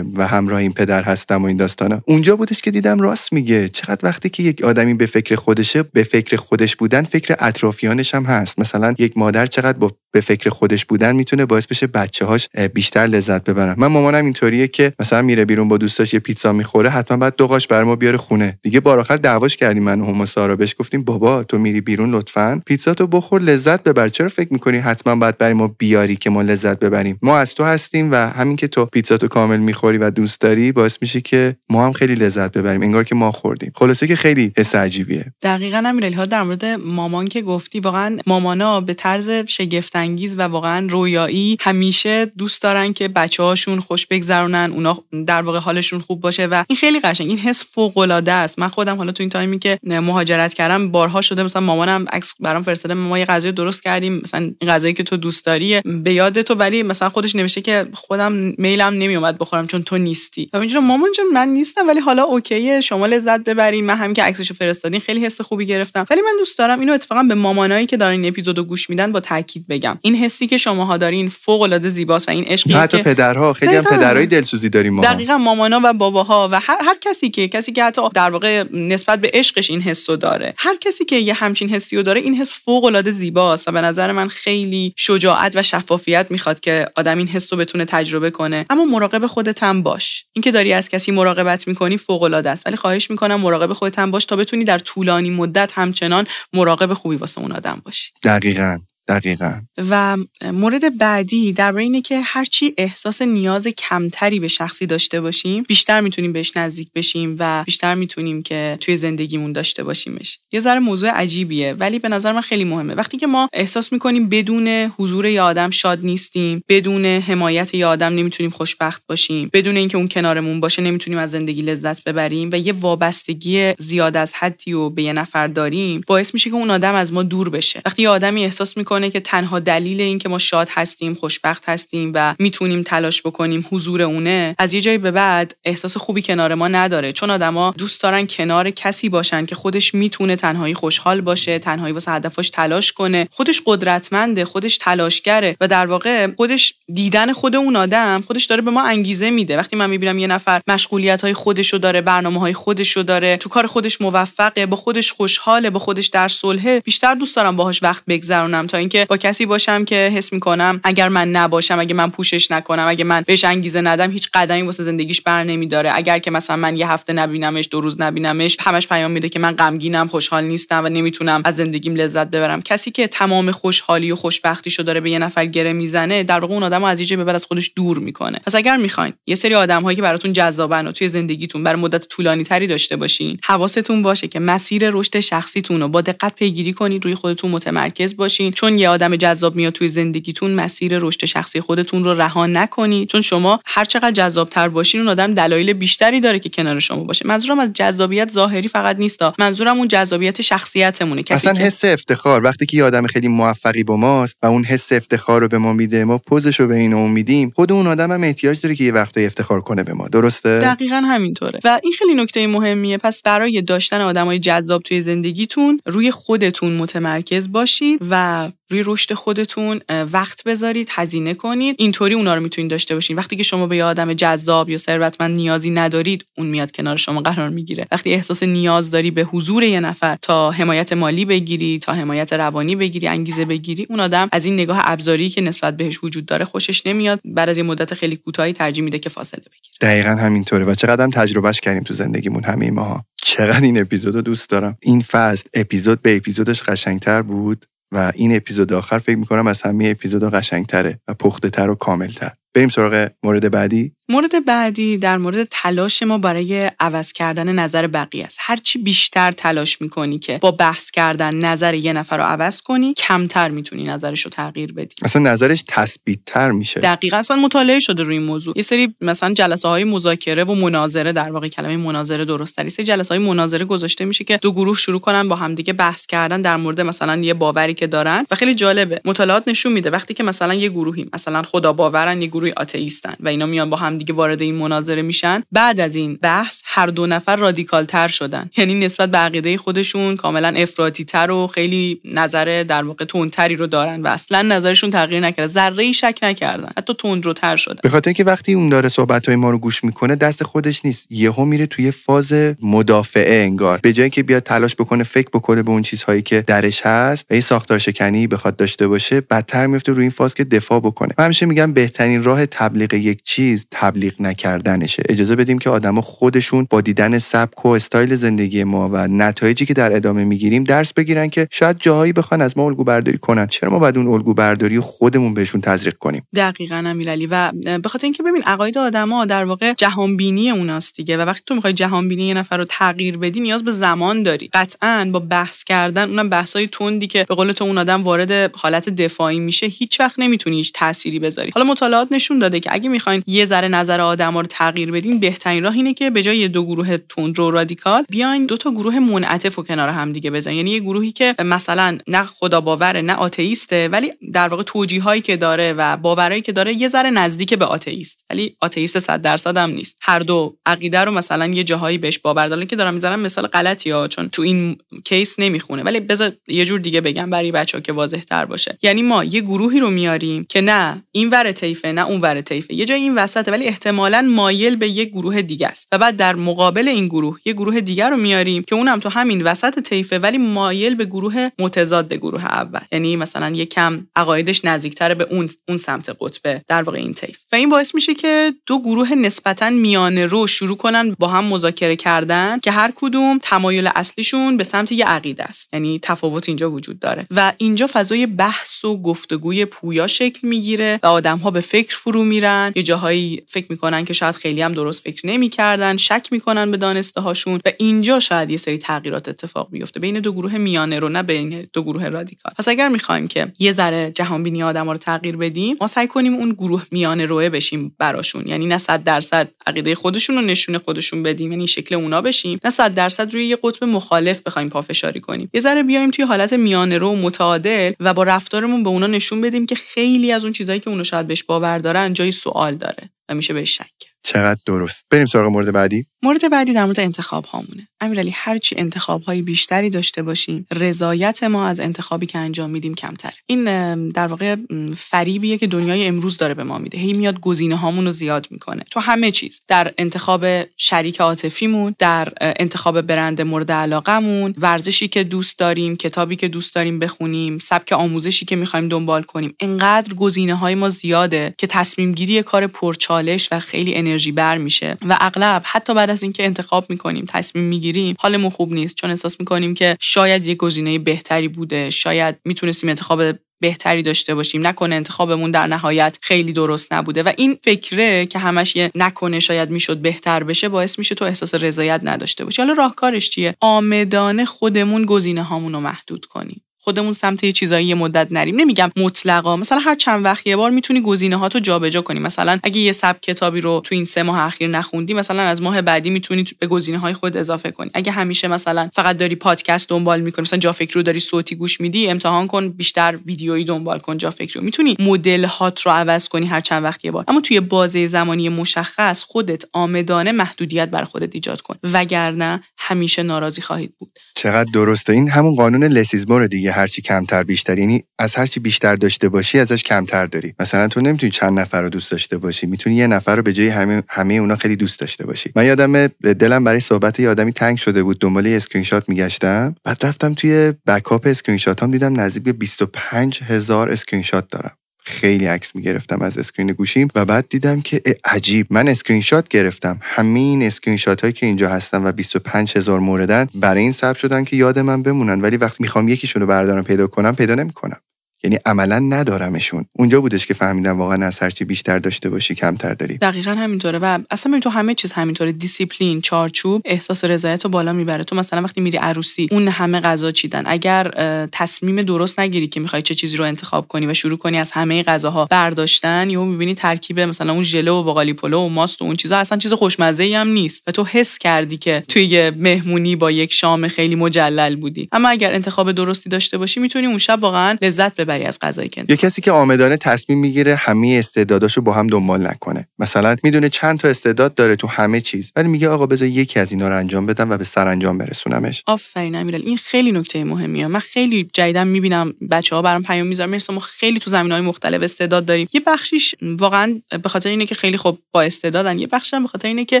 [0.16, 2.02] و همراه این پدر هستم و این داستانا.
[2.06, 3.68] اونجا بودش که دیدم راست میگه.
[3.68, 8.24] چقدر وقتی که یک آدمی به فکر خودشه به فکر خودش بودن فکر اطرافیانش هم
[8.24, 8.58] هست.
[8.58, 13.06] مثلا یک مادر چقدر با به فکر خودش بودن می‌تونه باعث بشه بچه هاش بیشتر
[13.06, 13.74] لذت ببرن.
[13.78, 17.46] من مامانم اینطوریه که مثلا میره بیرون با دوستاش یه پیتزا می‌خوره حتما بعد دو
[17.46, 18.58] قاش بر ما بیاره خونه.
[18.62, 20.56] دیگه بار آخر دعواش کردیم من و هم سارا.
[20.56, 24.08] بهش گفتیم بابا تو میری بیرون لطفا پیتزا تو بخور لذت ببر.
[24.08, 27.64] چرا فکر می‌کنی حتما باید برای ما بیاری که ما لذت ببریم؟ ما از تو
[27.64, 31.56] هستیم و همین که تو پیتزا تو کامل می‌خوری و دوست داری باعث میشه که
[31.68, 32.82] ما هم خیلی لذت ببریم.
[32.82, 33.72] انگار که ما خوردیم.
[33.74, 35.32] خلاصه که خیلی حس عجیبیه.
[35.42, 40.42] دقیقا امیرعلی ها در مورد مامان که گفتی واقعا مامانا به طرز شگفت انگیز و
[40.42, 46.20] واقعا رویایی همیشه دوست دارن که بچه هاشون خوش بگذرونن اونا در واقع حالشون خوب
[46.20, 48.58] باشه و این خیلی قشنگ این حس فوق العاده است.
[48.58, 52.62] من خودم حالا تو این تایمی که مهاجرت کردم بارها شده مثلا مامانم عکس برام
[52.62, 56.42] فرستاده ما یه غذای درست کردیم مثلا این غذایی که تو دوست داری به یاد
[56.42, 60.50] تو ولی مثلا خودش نوشته که خودم میلم نمیومد بخورم چون تو نیستی.
[60.52, 63.86] و اینجوری مامان جان من نیستم ولی حالا اوکیه شما لذت ببرین.
[63.86, 66.06] من همین که عکسشو فرستادین خیلی حس خوبی گرفتم.
[66.10, 69.20] ولی من دوست دارم اینو اتفاقا به مامانایی که دارن این اپیزودو گوش میدن با
[69.20, 69.93] تاکید بگم.
[70.02, 73.84] این حسی که شماها دارین فوق العاده زیباست و این عشقی حتی پدرها خیلی هم
[73.84, 75.02] پدرای دلسوزی داریم ما.
[75.02, 79.20] دقیقا مامانا و باباها و هر هر کسی که کسی که حتی در واقع نسبت
[79.20, 80.54] به عشقش این حسو داره.
[80.56, 83.80] هر کسی که یه همچین حسی رو داره این حس فوق العاده زیباست و به
[83.80, 88.66] نظر من خیلی شجاعت و شفافیت می‌خواد که آدم این حس رو بتونه تجربه کنه.
[88.70, 90.24] اما مراقب خودت هم باش.
[90.32, 92.66] اینکه داری از کسی مراقبت می‌کنی فوق العاده است.
[92.66, 97.16] ولی خواهش می‌کنم مراقب خودت هم باش تا بتونی در طولانی مدت همچنان مراقب خوبی
[97.16, 98.10] واسه اون آدم باشی.
[98.22, 98.78] دقیقاً.
[99.08, 99.60] دقیقا.
[99.90, 100.16] و
[100.52, 106.32] مورد بعدی در اینه که هرچی احساس نیاز کمتری به شخصی داشته باشیم بیشتر می‌تونیم
[106.32, 110.38] بهش نزدیک بشیم و بیشتر می‌تونیم که توی زندگیمون داشته باشیمش.
[110.52, 112.94] یه ذره موضوع عجیبیه ولی به نظر من خیلی مهمه.
[112.94, 118.14] وقتی که ما احساس می‌کنیم بدون حضور یه آدم شاد نیستیم بدون حمایت یه آدم
[118.14, 122.72] نمی‌تونیم خوشبخت باشیم بدون اینکه اون کنارمون باشه نمی‌تونیم از زندگی لذت ببریم و یه
[122.72, 127.12] وابستگی زیاد از حدی و به یه نفر داریم باعث میشه که اون آدم از
[127.12, 127.82] ما دور بشه.
[127.86, 132.34] وقتی یه آدمی احساس که تنها دلیل این که ما شاد هستیم خوشبخت هستیم و
[132.38, 137.12] می‌تونیم تلاش بکنیم حضور اونه از یه جایی به بعد احساس خوبی کنار ما نداره.
[137.12, 142.12] چون آدما دوست دارن کنار کسی باشن که خودش می‌تونه تنهایی خوشحال باشه تنهایی واسه
[142.12, 143.28] هدفش تلاش کنه.
[143.30, 148.70] خودش قدرتمنده خودش تلاشگره و در واقع خودش دیدن خود اون آدم خودش داره به
[148.70, 149.56] ما انگیزه میده.
[149.56, 153.66] وقتی من می‌بینم یه نفر مشغولیت های خودشو داره برنامه های خودشو داره تو کار
[153.66, 158.66] خودش موفقه با خودش خوشحاله با خودش در صلحه بیشتر دوست دارم باهاش وقت بگذرونم
[158.66, 162.86] تا اینکه با کسی باشم که حس می‌کنم اگر من نباشم اگه من پوشش نکنم
[162.88, 165.90] اگه من بهش انگیزه ندم هیچ قدمی واسه زندگیش بر نمیداره.
[165.94, 169.52] اگر که مثلا من یه هفته نبینمش دو روز نبینمش همش پیام میده که من
[169.52, 172.62] غمگینم خوشحال نیستم و نمی‌تونم از زندگیم لذت ببرم.
[172.62, 176.62] کسی که تمام خوشحالی و خوشبختیشو داره به یه نفر گره می‌زنه در واقع اون
[176.62, 178.40] آدمو از یه به بعد از خودش دور می‌کنه.
[178.46, 182.42] پس اگر می‌خواین یه سری آدمهایی که براتون جذابن و توی زندگیتون بر مدت طولانی
[182.42, 187.14] تری داشته باشین حواستون باشه که مسیر رشد شخصیتون رو با دقت پیگیری کنید روی
[187.14, 188.52] خودتون متمرکز باشین.
[188.52, 193.20] چون یه آدم جذاب میاد توی زندگیتون مسیر رشد شخصی خودتون رو رها نکنید چون
[193.20, 197.26] شما هر چقدر جذابتر باشین اون آدم دلایل بیشتری داره که کنار شما باشه.
[197.26, 201.22] منظورم از جذابیت ظاهری فقط نیستا منظورم اون جذابیت شخصیتمونه.
[201.22, 202.42] کسی اصلا حس افتخار.
[202.42, 205.72] وقتی که یه آدم خیلی موفقی با ماست و اون حس افتخار رو به ما
[205.72, 208.84] میده ما پوزش رو به این اون میدیم خود اون آدم هم احتیاج داره که
[208.84, 210.08] یه وقتی افتخار کنه به ما.
[210.08, 211.60] درسته؟ دقیقا همینطوره.
[211.64, 212.98] و این خیلی نکته مهمیه.
[212.98, 219.80] پس برای داشتن آدمای جذاب توی زندگیتون روی خودتون متمرکز باشید و روی رشد خودتون
[220.12, 221.76] وقت بذارید هزینه کنید.
[221.78, 223.16] اینطوری اونا رو می‌تونید داشته باشین.
[223.16, 227.20] وقتی که شما به یه آدم جذاب یا ثروتمند نیازی ندارید اون میاد کنار شما
[227.20, 227.86] قرار می‌گیره.
[227.92, 232.76] وقتی احساس نیاز داری به حضور یه نفر تا حمایت مالی بگیری تا حمایت روانی
[232.76, 236.86] بگیری انگیزه بگیری اون آدم از این نگاه ابزاری که نسبت بهش وجود داره خوشش
[236.86, 237.20] نمیاد.
[237.24, 239.74] بعد از یه مدت خیلی کوتاهی ترجیح میده که فاصله بگیره.
[239.80, 243.04] دقیقا همینطوره و چقدر تجربهش کردیم تو زندگیمون همه ماها.
[243.22, 244.78] چقدر این اپیزودو دوست دارم.
[244.82, 249.88] این فصل اپیزود به اپیزودش قشنگتر بود؟ و این اپیزود آخر فکر می‌کنم از همه
[249.88, 252.30] اپیزودها قشنگتره و پخته تر و کاملتر.
[252.54, 253.92] بریم سراغ مورد بعدی.
[254.08, 258.38] مورد بعدی در مورد تلاش ما برای عوض کردن نظر بقیه است.
[258.40, 263.48] هرچی بیشتر تلاش می‌کنی که با بحث کردن نظر یه نفر رو عوض کنی کمتر
[263.48, 264.94] می‌تونی نظرش رو تغییر بدی.
[265.02, 266.80] اصلا نظرش تثبیت تر میشه.
[266.80, 268.54] دقیقا اصلا مطالعه شده روی این موضوع.
[268.56, 272.86] یه سری مثلا جلسه های مذاکره و مناظره در واقع کلمه مناظره درست تری سری
[272.86, 276.56] جلسه های مناظره گذاشته میشه که دو گروه شروع کنن با همدیگه بحث کردن در
[276.56, 278.26] مورد مثلا یه باوری که دارن.
[278.30, 279.00] و خیلی جالبه.
[279.04, 283.28] مطالعات نشون میده وقتی که مثلا یه گروهی مثلا خدا باورن یه گروهی آتئیستن و
[283.28, 285.42] اینا میان با همدیگه وارد این مناظره میشن.
[285.52, 288.50] بعد از این بحث هر دو نفر رادیکال تر شدن.
[288.56, 293.66] یعنی نسبت به عقیده خودشون کاملا افراطی تر و خیلی نظر در واقع تندتری رو
[293.66, 295.46] دارن و اصلا نظرشون تغییر نکرده.
[295.46, 296.68] ذره شک نکردن.
[296.76, 296.94] حتی
[297.36, 297.76] تر شدن.
[297.82, 301.12] به خاطر اینکه وقتی اون داره صحبت های ما رو گوش می‌کنه دست خودش نیست.
[301.12, 303.78] یهو میره توی فاز مدافعه انگار.
[303.82, 307.40] به جایی که بیاد تلاش بکنه فکر بکنه به اون چیزهایی که درش هست این
[307.40, 311.14] ساختار شکنی بخواد داشته باشه بدتر میفته روی این فاز که دفاع بکنه.
[311.18, 315.02] من همیشه میگم بهترین راه تبلیغ یک چیز تبلیغ نکردنشه.
[315.08, 319.74] اجازه بدیم که آدما خودشون با دیدن سبک و استایل زندگی ما و نتایجی که
[319.74, 323.46] در ادامه می‌گیریم درس بگیرن که شاید جاهایی بخوان از ما الگو برداری کنن.
[323.46, 328.06] چرا ما بعد اون الگو برداری خودمون بهشون تزریق کنیم؟ دقیقاً امیرعلی و به خاطر
[328.06, 332.08] اینکه ببین عقاید آدما در واقع جهان بینی اوناست دیگه و وقتی تو می‌خوای جهان
[332.08, 334.50] بینی یه نفر رو تغییر بدی نیاز به زمان داری.
[334.52, 338.88] قطعا با بحث کردن اونم بحثای تندی که به قول تو اون آدم وارد حالت
[338.88, 341.50] دفاعی میشه هیچ وقت نمی‌تونی هیچ تأثیری بذاری.
[341.54, 345.64] حالا مطالعات نشون داده که اگه می‌خواین یه ذره نظر آدما رو تغییر بدین بهترین
[345.64, 349.62] راه اینه که به جای دو گروه تندرو رادیکال بیاین دو تا گروه منعطف و
[349.62, 350.56] کنار هم دیگه بزنین.
[350.56, 355.36] یعنی یه گروهی که مثلا نه خدا باوره نه آتئیسته ولی در واقع توجیهایی که
[355.36, 358.24] داره و باورایی که داره یه ذره نزدیک به آتئیست.
[358.30, 359.98] ولی آتئیست 100 درصد هم نیست.
[360.00, 362.64] هر دو عقیده رو مثلا یه جاهایی بهش باور دارن.
[362.66, 365.82] که دارم می‌ذارم مثال غلطی ها چون تو این کیس نمی‌خونه.
[365.82, 368.78] ولی بذار یه جور دیگه بگم برای بچه‌ها که واضح تر باشه.
[368.82, 372.74] یعنی ما یه گروهی رو میاریم که نه این ور طیفه نه اون ور طیفه.
[372.74, 373.50] یه جای این وسطه.
[373.50, 375.88] ولی احتمالا مایل به یه گروه دیگه است.
[375.92, 379.42] و بعد در مقابل این گروه یه گروه دیگر رو میاریم که اونم تو همین
[379.42, 382.80] وسط طیفه ولی مایل به گروه متضاد گروه اول.
[382.92, 387.38] یعنی مثلا یه کم عقایدش نزدیکتر به اون اون سمت قطبه در واقع این طیف.
[387.52, 391.96] و این باعث میشه که دو گروه نسبتا میانه رو شروع کنن با هم مذاکره
[391.96, 395.74] کردن که هر کدوم تمایل اصلیشون به سمت یه عقیده است.
[395.74, 397.26] یعنی تفاوت اینجا وجود داره.
[397.30, 402.24] و اینجا فضای بحث و گفتگوی پویا شکل می‌گیره و آدم ها به فکر فرو
[402.24, 402.72] میرن.
[402.76, 407.20] یه جاهایی فکر می‌کنن که شاید خیلی هم درست فکر نمی‌کردن شک می‌کنن به دانسته
[407.20, 411.22] هاشون و اینجا شاید یه سری تغییرات اتفاق بیفته بین دو گروه میانه رو نه
[411.22, 412.52] بین دو گروه رادیکال.
[412.58, 416.34] پس اگر می‌خوایم که یه ذره جهان بینی آدم رو تغییر بدیم ما سعی کنیم
[416.34, 418.46] اون گروه میانه روه بشیم براشون.
[418.46, 422.70] یعنی نه صد درصد عقیده خودشون رو نشون خودشون بدیم یعنی شکل اونا بشیم نه
[422.70, 425.50] صد درصد روی یه قطب مخالف بخوایم پافشاری کنیم.
[425.54, 429.66] یه ذره بیایم توی حالت میانه رو متعادل و با رفتارمون به اونا نشون بدیم
[429.66, 433.10] که خیلی از اون چیزایی که اونا شاید بهش باور دارن جای سوال داره.
[433.28, 435.06] و میشه بهش شک چقدر درست.
[435.10, 436.06] بریم سراغ مورد بعدی.
[436.24, 441.66] مورد بعدی در مورد انتخاب هامونه امیرعلی هرچی انتخاب های بیشتری داشته باشیم رضایت ما
[441.66, 443.34] از انتخابی که انجام میدیم کمتره.
[443.46, 443.64] این
[444.10, 444.56] در واقع
[444.96, 446.98] فریبیه که دنیای امروز داره به ما میده.
[446.98, 448.84] هی میاد گزینه هامون رو زیاد می‌کنه.
[448.90, 449.62] تو همه چیز.
[449.68, 456.48] در انتخاب شریک عاطفیمون در انتخاب برند مورد علاقمون ورزشی که دوست داریم کتابی که
[456.48, 459.54] دوست داریم بخونیم سبک آموزشی که می‌خوایم دنبال کنیم.
[459.60, 464.96] انقدر گزینه های ما زیاده که تصمیم گیری کار پرچالش و خیلی انرژی بر میشه.
[465.08, 468.96] و اغلب حتی بعد از اینکه انتخاب می‌کنیم تصمیم می‌گیریم حالمون خوب نیست.
[468.96, 471.90] چون احساس می‌کنیم که شاید یه گزینه بهتری بوده.
[471.90, 473.22] شاید می‌تونستیم انتخاب
[473.60, 474.66] بهتری داشته باشیم.
[474.66, 477.22] نکنه انتخابمون در نهایت خیلی درست نبوده.
[477.22, 481.54] و این فکره که همش یه نکنه شاید می‌شد بهتر بشه باعث میشه تو احساس
[481.54, 482.62] رضایت نداشته باشی.
[482.62, 486.62] حالا راهکارش چیه؟ آمدانه خودمون گزینه هامون رو محدود کنیم.
[486.84, 488.56] خودمون سمت یه چیزایی یه مدت نریم.
[488.56, 489.56] نمیگم مطلقا.
[489.56, 492.20] مثلا هر چند وقت یه بار می‌تونی گزینه هاتو جابجا کنی.
[492.20, 495.82] مثلا اگه یه سبک کتابی رو تو این سه ماه اخیر نخوندی مثلا از ماه
[495.82, 497.90] بعدی می‌تونی به گزینه های خود اضافه کنی.
[497.94, 501.80] اگه همیشه مثلا فقط داری پادکست دنبال می‌کنی مثلا جا فکر رو داری صوتی گوش
[501.80, 504.64] میدی امتحان کن بیشتر ویدیویی دنبال کن جا فکر رو.
[504.64, 507.24] می‌تونی مدل هات رو عوض کنی هر چند وقت یه بار.
[507.28, 511.74] اما توی بازه زمانی مشخص خودت آمدانه محدودیت بر خودت ایجاد کن.
[511.82, 514.18] وگرنه همیشه ناراضی خواهید بود.
[514.36, 515.12] چقدر درسته.
[515.12, 516.73] این همون قانون less is more دیگه.
[516.74, 520.54] هرچی کمتر بیشتر یعنی از هرچی بیشتر داشته باشی ازش کمتر داری.
[520.60, 523.68] مثلا تو نمی‌تونی چند نفر رو دوست داشته باشی می‌تونی یه نفر رو به جای
[523.68, 525.52] همه همه اونا خیلی دوست داشته باشی.
[525.56, 529.74] من یادمه دلم برای صحبت یه آدمی تنگ شده بود دنبال اسکرین شات میگشتم.
[529.84, 534.76] بعد رفتم توی backup screenshot ام دیدم نزدیک به 25 هزار اسکرین شات دارم.
[535.06, 538.66] خیلی عکس می‌گرفتم از screen گوشیم و بعد دیدم که عجیب.
[538.70, 539.98] من اسکرین شات گرفتم.
[540.02, 544.16] همه این اسکرین شات هایی که اینجا هستن و 25 هزار موردن برای این ثبت
[544.16, 545.40] شدن که یاد من بمونن.
[545.40, 547.96] ولی وقتی می‌خوام یکیشون رو بردارم پیدا کنم پیدا نمی‌کنم.
[548.44, 549.84] یعنی عملا ندارمشون.
[549.92, 553.18] اونجا بودش که فهمیدم واقعا از هرچی بیشتر داشته باشی کمتر داری.
[553.18, 553.98] دقیقا همینطوره.
[553.98, 555.52] و اصلا تو همه چیز همینطوره.
[555.52, 558.24] دیسیپلین چارچوب احساس رضایت رو بالا می‌بره.
[558.24, 560.62] تو مثلا وقتی میری عروسی اون همه غذا چیدن.
[560.66, 561.10] اگر
[561.52, 565.02] تصمیم درست نگیری که می‌خوای چه چیزی رو انتخاب کنی و شروع کنی از همه
[565.02, 569.16] غذاها برداشتن یهو می‌بینی ترکیب مثلا اون ژله و باقالی پلو و ماست و اون
[569.16, 570.88] چیزا اصلا چیز خوشمزه ای هم نیست.
[570.88, 575.08] و تو حس کردی که توی یه مهمونی با یک شام خیلی مجلل بودی.
[575.12, 578.33] اما اگر انتخاب درستی داشته باشی می‌تونی اون شب واقعا لذت ببری.
[578.42, 582.88] از غذایی که یه کسی که آمدانه تصمیم می‌گیره همه استعداداشو با هم دنبال نکنه.
[582.98, 586.72] مثلا می‌دونه چند تا استعداد داره تو همه چیز ولی میگه آقا بذار یکی از
[586.72, 588.82] اینا رو انجام بدم و به سرانجام برسونمش.
[588.86, 590.86] آفرین امیرعلی این خیلی نکته مهمیه.
[590.86, 593.50] من خیلی جدیدا می‌بینم بچه ها برام پیام می‌ذارن.
[593.50, 595.68] مرسی ما خیلی تو زمین های مختلف استعداد داریم.
[595.72, 599.68] یه بخشیش واقعا به خاطر اینه که خیلی خوب با استعدادن یه بخشش به خاطر
[599.68, 600.00] اینه که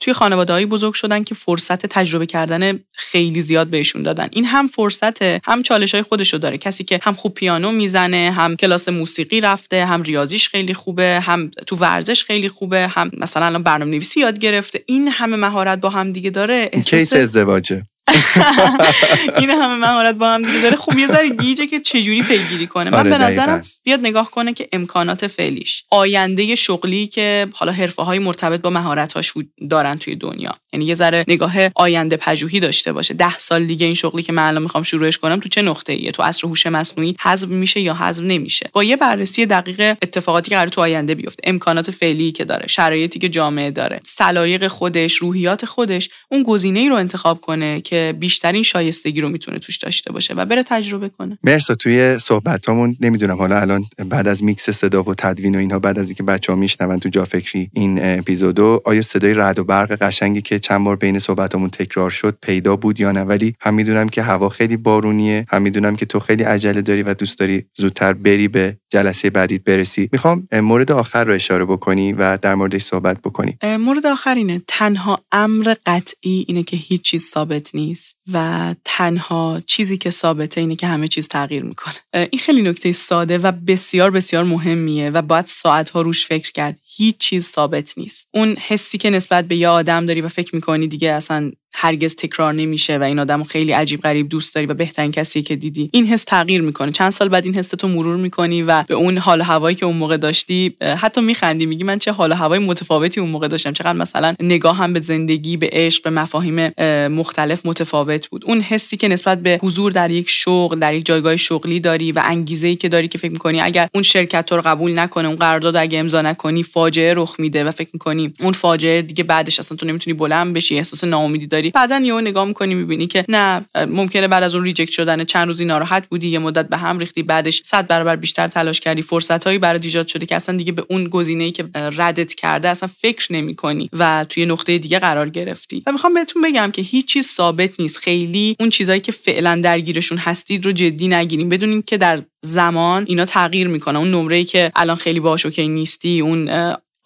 [0.00, 4.28] توی خانواده‌های بزرگ شدن که فرصت تجربه کردن خیلی زیاد بهشون دادن.
[4.30, 6.58] این هم فرصت هم چالش های خودشو داره.
[6.58, 11.50] کسی که هم خوب پیانو می‌زنه هم کلاس موسیقی رفته هم ریاضیش خیلی خوبه هم
[11.66, 14.84] تو ورزش خیلی خوبه هم مثلا الان برنامه نویسی یاد گرفته.
[14.86, 17.86] این همه مهارت با هم دیگه داره؟ کیس ازدواجه.
[19.38, 20.76] این همه مهارت با هم دیگه داره.
[20.76, 22.90] خوب یه ذره گیجه که چجوری پیگیری کنه.
[22.90, 25.84] من آره، به نظرم بیاد نگاه کنه که امکانات فعلیش.
[25.90, 29.32] آینده شغلی که حالا حرفه های مرتبط با مهارت هاش
[29.70, 30.54] دارن توی دنیا.
[30.72, 33.14] یعنی یه ذره نگاه آینده پژوهی داشته باشه.
[33.14, 36.12] ده سال دیگه این شغلی که من الان می‌خوام شروعش کنم تو چه نقطه ایه
[36.12, 40.56] تو عصر هوش مصنوعی حذف میشه یا حذف نمیشه؟ با یه بررسی دقیق اتفاقاتی که
[40.56, 41.40] قرار تو آینده بیفته.
[41.44, 46.88] امکانات فعلی که داره شرایطی که جامعه داره سلایق خودش روحیات خودش اون گزینه ای
[46.88, 51.38] رو انتخاب کنه که بیشترین شایستگی رو می‌تونه توش داشته باشه و بره تجربه کنه.
[51.44, 55.98] مرسا توی صحبتامون نمی‌دونم حالا الان بعد از میکس صدا و تدوین و اینها بعد
[55.98, 60.42] از اینکه بچه‌ها میشنون تو جا فکری این اپیزودو آیا صدای رعد و برق قشنگی
[60.42, 64.22] که چند بار بین صحبتامون تکرار شد پیدا بود یا نه؟ ولی هم می‌دونم که
[64.22, 68.48] هوا خیلی بارونیه هم می‌دونم که تو خیلی عجله داری و دوست داری زودتر بری
[68.48, 70.08] به جلسه بعدیت برسی.
[70.12, 73.58] می‌خوام مورد آخر رو اشاره بکنی و در موردش صحبت بکنی.
[73.78, 77.87] مورد آخر اینه تنها امر قطعی اینه که هیچ چیز ثابت نیست.
[78.32, 81.94] و تنها چیزی که ثابته اینه که همه چیز تغییر می‌کنه.
[82.12, 86.78] این خیلی نکته ساده و بسیار بسیار مهمیه و باید ساعتها روش فکر کرد.
[86.96, 88.28] هیچ چیز ثابت نیست.
[88.34, 92.54] اون حسی که نسبت به یه آدم داری و فکر می‌کنی دیگه اصلا هرگز تکرار
[92.54, 95.90] نمیشه و این آدم خیلی عجیب غریب دوست داری و بهترین کسی که دیدی.
[95.92, 96.92] این حس تغییر می‌کنه.
[96.92, 99.96] چند سال بعد این حس تو مرور می‌کنی و به اون حال هوایی که اون
[99.96, 103.72] موقع داشتی حتی میخندی میگی من چه حال هوای متفاوتی اون موقع داشتم.
[103.72, 106.70] چقدر مثلا نگاه هم به زندگی به عشق به مفاهیم
[107.08, 108.44] مختلف متفاوت بود.
[108.46, 112.22] اون حسی که نسبت به حضور در یک شغل در یک جایگاه شغلی داری و
[112.24, 115.76] انگیزه ای که داری که فکر می‌کنی اگر اون شرکت رو قبول نکنه اون قرارداد
[115.76, 119.86] اگه امضا نکنی فاجعه رخ میده و فکر می‌کنی اون فاجعه دیگه بعدش اصلا تو
[119.86, 121.70] نمی‌تونی بلند بشی احساس ناامیدی داری.
[121.70, 125.64] بعدا یهو نگاه می‌کنی می‌بینی که نه ممکنه بعد از اون reject شدن چند روزی
[125.64, 129.58] ناراحت بودی یه مدت به هم ریختی بعدش صد برابر بیشتر تلاش کردی فرصت هایی
[129.58, 133.32] برات ایجاد شده که اصلا دیگه به اون گزینه ای که ردت کرده اصلا فکر
[133.32, 135.82] نمی‌کنی و توی نقطه دیگه قرار گرفتی.
[135.86, 137.96] و می‌خوام بهتون بگم که هیچ چیز ثابت نیست.
[137.96, 143.24] خیلی اون چیزایی که فعلا درگیرشون هستید رو جدی نگیریم بدونین که در زمان اینا
[143.24, 143.98] تغییر می‌کنه.
[143.98, 146.48] اون نمره که الان خیلی باهاش okay نیستی اون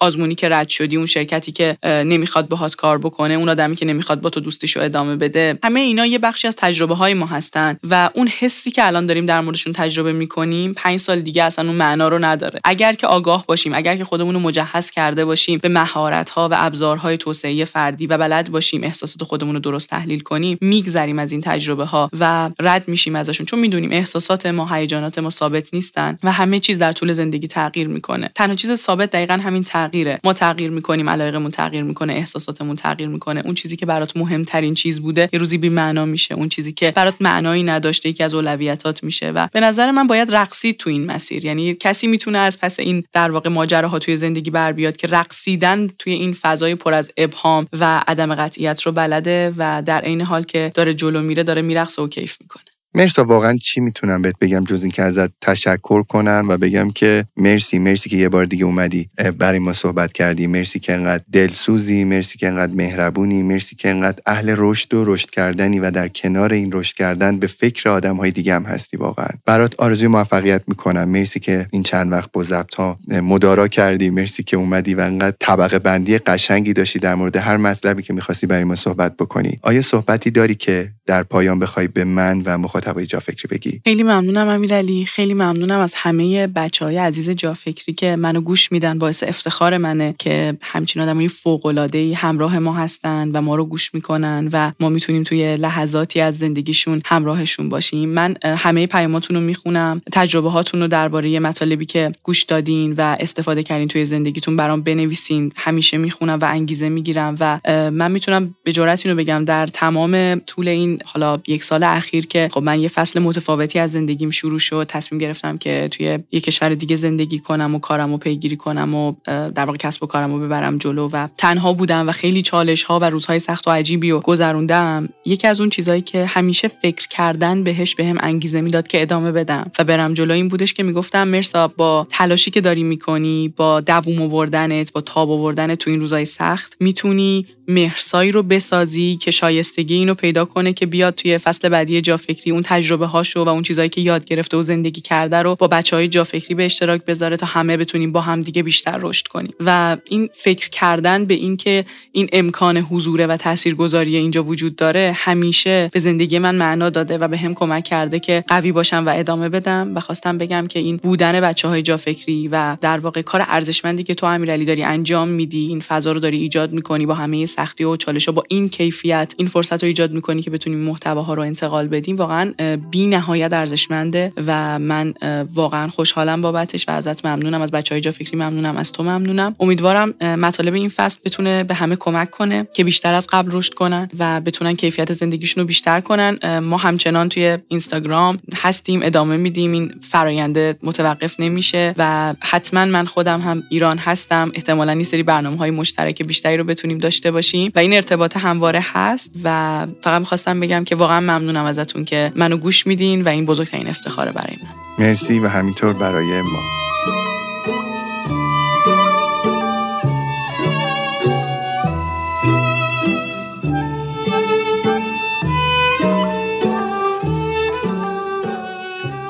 [0.03, 4.21] آزمونی که رد شدی اون شرکتی که نمی‌خواد باهات کار بکنه اون آدمی که نمی‌خواد
[4.21, 8.09] با تو دوستیشو ادامه بده همه اینا یه بخشی از تجربه های ما هستن و
[8.13, 12.07] اون حسی که الان داریم در موردشون تجربه می‌کنیم پنج سال دیگه اصلا اون معنا
[12.07, 12.59] رو نداره.
[12.63, 16.55] اگر که آگاه باشیم اگر که خودمون رو مجهز کرده باشیم به مهارت ها و
[16.57, 21.41] ابزارهای توسعه فردی و بلد باشیم احساسات خودمون رو درست تحلیل کنیم میگذریم از این
[21.41, 23.45] تجربه ها و رد میشیم ازشون.
[23.45, 27.87] چون می‌دونیم احساسات ما هیجانات ما ثابت نیستن و همه چیز در طول زندگی تغییر
[27.87, 28.31] می‌کنه.
[28.35, 29.63] تنها چیز ثابت دقیقا همین
[29.93, 30.19] تغییره.
[30.23, 33.41] ما تغییر می‌کنیم علایقمون تغییر می‌کنه احساساتمون تغییر می‌کنه.
[33.45, 36.35] اون چیزی که برات مهمترین چیز بوده یه روزی بی معنا میشه.
[36.35, 39.31] اون چیزی که برات معنایی نداشته یکی از اولویتات میشه.
[39.31, 41.45] و به نظر من باید رقصید تو این مسیر.
[41.45, 45.87] یعنی کسی می‌تونه از پس این در واقع ماجراها توی زندگی بر بیاد که رقصیدن
[45.99, 50.43] توی این فضای پر از ابهام و عدم قطعیت رو بلده و در عین حال
[50.43, 52.63] که داره جلو میره داره میرقصه و کیف می‌کنه.
[52.95, 57.79] مرسا واقعا چی می‌تونم بهت بگم جز اینکه ازت تشکر کنم و بگم که مرسی
[57.79, 60.47] مرسی که یه بار دیگه اومدی برای ما صحبت کردی.
[60.47, 65.29] مرسی که انقدر دلسوزی مرسی که انقدر مهربونی مرسی که انقدر اهل رشد و رشد
[65.29, 69.27] کردنی و در کنار این رشد کردن به فکر آدم های دیگه هم هستی واقعا.
[69.45, 71.09] برات آرزوی موفقیت می‌کنم.
[71.09, 74.09] مرسی که این چند وقت با ضبط ها مدارا کردی.
[74.09, 78.47] مرسی که اومدی و انقدر طبقه بندی قشنگی داشتی در مورد هر مطلبی که می‌خواستی
[78.47, 79.59] برای ما صحبت بکنی.
[79.61, 83.81] آیا صحبتی داری که در پایان بخوای به من و محتوای جافکری بگی.
[83.83, 85.05] خیلی ممنونم امیرعلی.
[85.05, 90.15] خیلی ممنونم از همه بچه های عزیز جافکری که منو گوش میدن باعث افتخار منه
[90.19, 94.89] که همچین آدمای فوق العاده همراه ما هستن و ما رو گوش می‌کنن و ما
[94.89, 98.09] می‌تونیم توی لحظاتی از زندگیشون همراهشون باشیم.
[98.09, 103.63] من همه پیاماتون رو می‌خونم تجربه هاتون رو درباره مطالبی که گوش دادین و استفاده
[103.63, 105.51] کردین توی زندگیتون برام بنویسین.
[105.57, 107.59] همیشه می‌خونم و انگیزه می‌گیرم و
[107.91, 112.49] من می‌تونم به جرات اینو بگم در تمام طول این حالا یک سال اخیر که
[112.51, 114.85] خب یه فصل متفاوتی از زندگیم شروع شد.
[114.89, 119.13] تصمیم گرفتم که توی یه کشور دیگه زندگی کنم و کارم و پیگیری کنم و
[119.25, 122.99] در واقع کسب و کارم رو ببرم جلو و تنها بودم و خیلی چالش ها
[122.99, 125.09] و روزهای سخت و عجیبی رو گذروندم.
[125.25, 129.31] یکی از اون چیزهایی که همیشه فکر کردن بهش بهم به انگیزه می‌داد که ادامه
[129.31, 133.81] بدم و برم جلو این بودش که می‌گفتم مرسا با تلاشی که داری می‌کنی با
[133.81, 139.95] دووم آوردنت با تاب آوردنت تو این روزهای سخت می‌تونی مهرسایی رو بسازی که شایستگی
[139.95, 143.89] اینو پیدا کنه که بیاد توی فصل بعدی جافکری اون تجربه هاشو و اون چیزایی
[143.89, 147.45] که یاد گرفته و زندگی کرده رو با بچه های جافکری به اشتراک بذاره تا
[147.45, 149.53] همه بتونیم با هم دیگه بیشتر رشد کنیم.
[149.59, 155.89] و این فکر کردن به اینکه این امکان حضور و تاثیرگذاری اینجا وجود داره همیشه
[155.93, 159.49] به زندگی من معنا داده و به هم کمک کرده که قوی باشم و ادامه
[159.49, 164.03] بدم و خواستم بگم که این بودن بچه های جافکری و در واقع کار ارزشمندی
[164.03, 167.83] که تو امیرعلی داری انجام میدی این فضا رو داری ایجاد می‌کنی با همه سختی
[167.83, 171.87] و چالش با این کیفیت این فرصت رو ایجاد می‌کنی که بتونیم محتواها رو انتقال
[171.87, 172.42] بدیم واقعا
[172.91, 175.13] بی نهایت ارزشمنده و من
[175.53, 177.61] واقعا خوشحالم بابتش و ازت ممنونم.
[177.61, 179.55] از بچه های جا فکری ممنونم از تو ممنونم.
[179.59, 184.09] امیدوارم مطالب این فصل بتونه به همه کمک کنه که بیشتر از قبل رشد کنن
[184.19, 186.59] و بتونن کیفیت زندگیشون رو بیشتر کنن.
[186.59, 189.71] ما همچنان توی اینستاگرام هستیم ادامه میدیم.
[189.71, 194.51] این فراینده متوقف نمیشه و حتما من خودم هم ایران هستم.
[194.53, 197.71] احتمالا این سری برنامه های مشترک بیشتری رو بتونیم داشته باشیم.
[197.75, 202.57] و این ارتباط همواره هست و فقط می‌خواستم بگم که واقعا ممنونم ازتون که منو
[202.57, 205.05] گوش میدین و این بزرگترین افتخاره برای من.
[205.05, 206.59] مرسی و همینطور برای ما.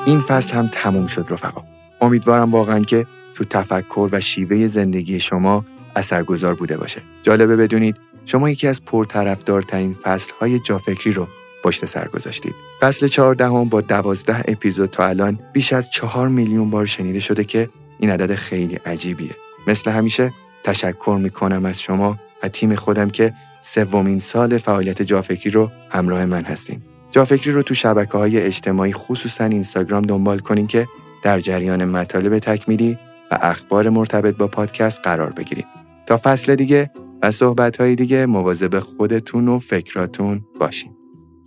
[0.06, 1.64] این فصل هم تموم شد رفقا.
[2.00, 5.64] امیدوارم واقعا که تو تفکر و شیوه زندگی شما
[5.96, 7.00] اثرگذار بوده باشه.
[7.22, 11.28] جالبه بدونید شما یکی از پرطرفدارترین فصلهای جافکری رو
[11.64, 12.54] پشت سر گذاشتید.
[12.80, 17.68] فصل چهاردهم با دوازده اپیزود تا الان بیش از چهار میلیون بار شنیده شده که
[17.98, 19.36] این عدد خیلی عجیبیه.
[19.66, 20.32] مثل همیشه
[20.64, 26.44] تشکر می‌کنم از شما و تیم خودم که سومین سال فعالیت جافکری رو همراه من
[26.44, 26.84] هستیم.
[27.10, 30.86] جافکری رو تو شبکه های اجتماعی خصوصا اینستاگرام دنبال کنین که
[31.22, 32.98] در جریان مطالب تکمیلی
[33.30, 35.66] و اخبار مرتبط با پادکست قرار بگیرید.
[36.06, 36.90] تا فصل دیگه
[37.22, 40.93] و صحبت های دیگه مواظب خودتون و فکراتون باشین.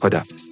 [0.02, 0.52] خدافز.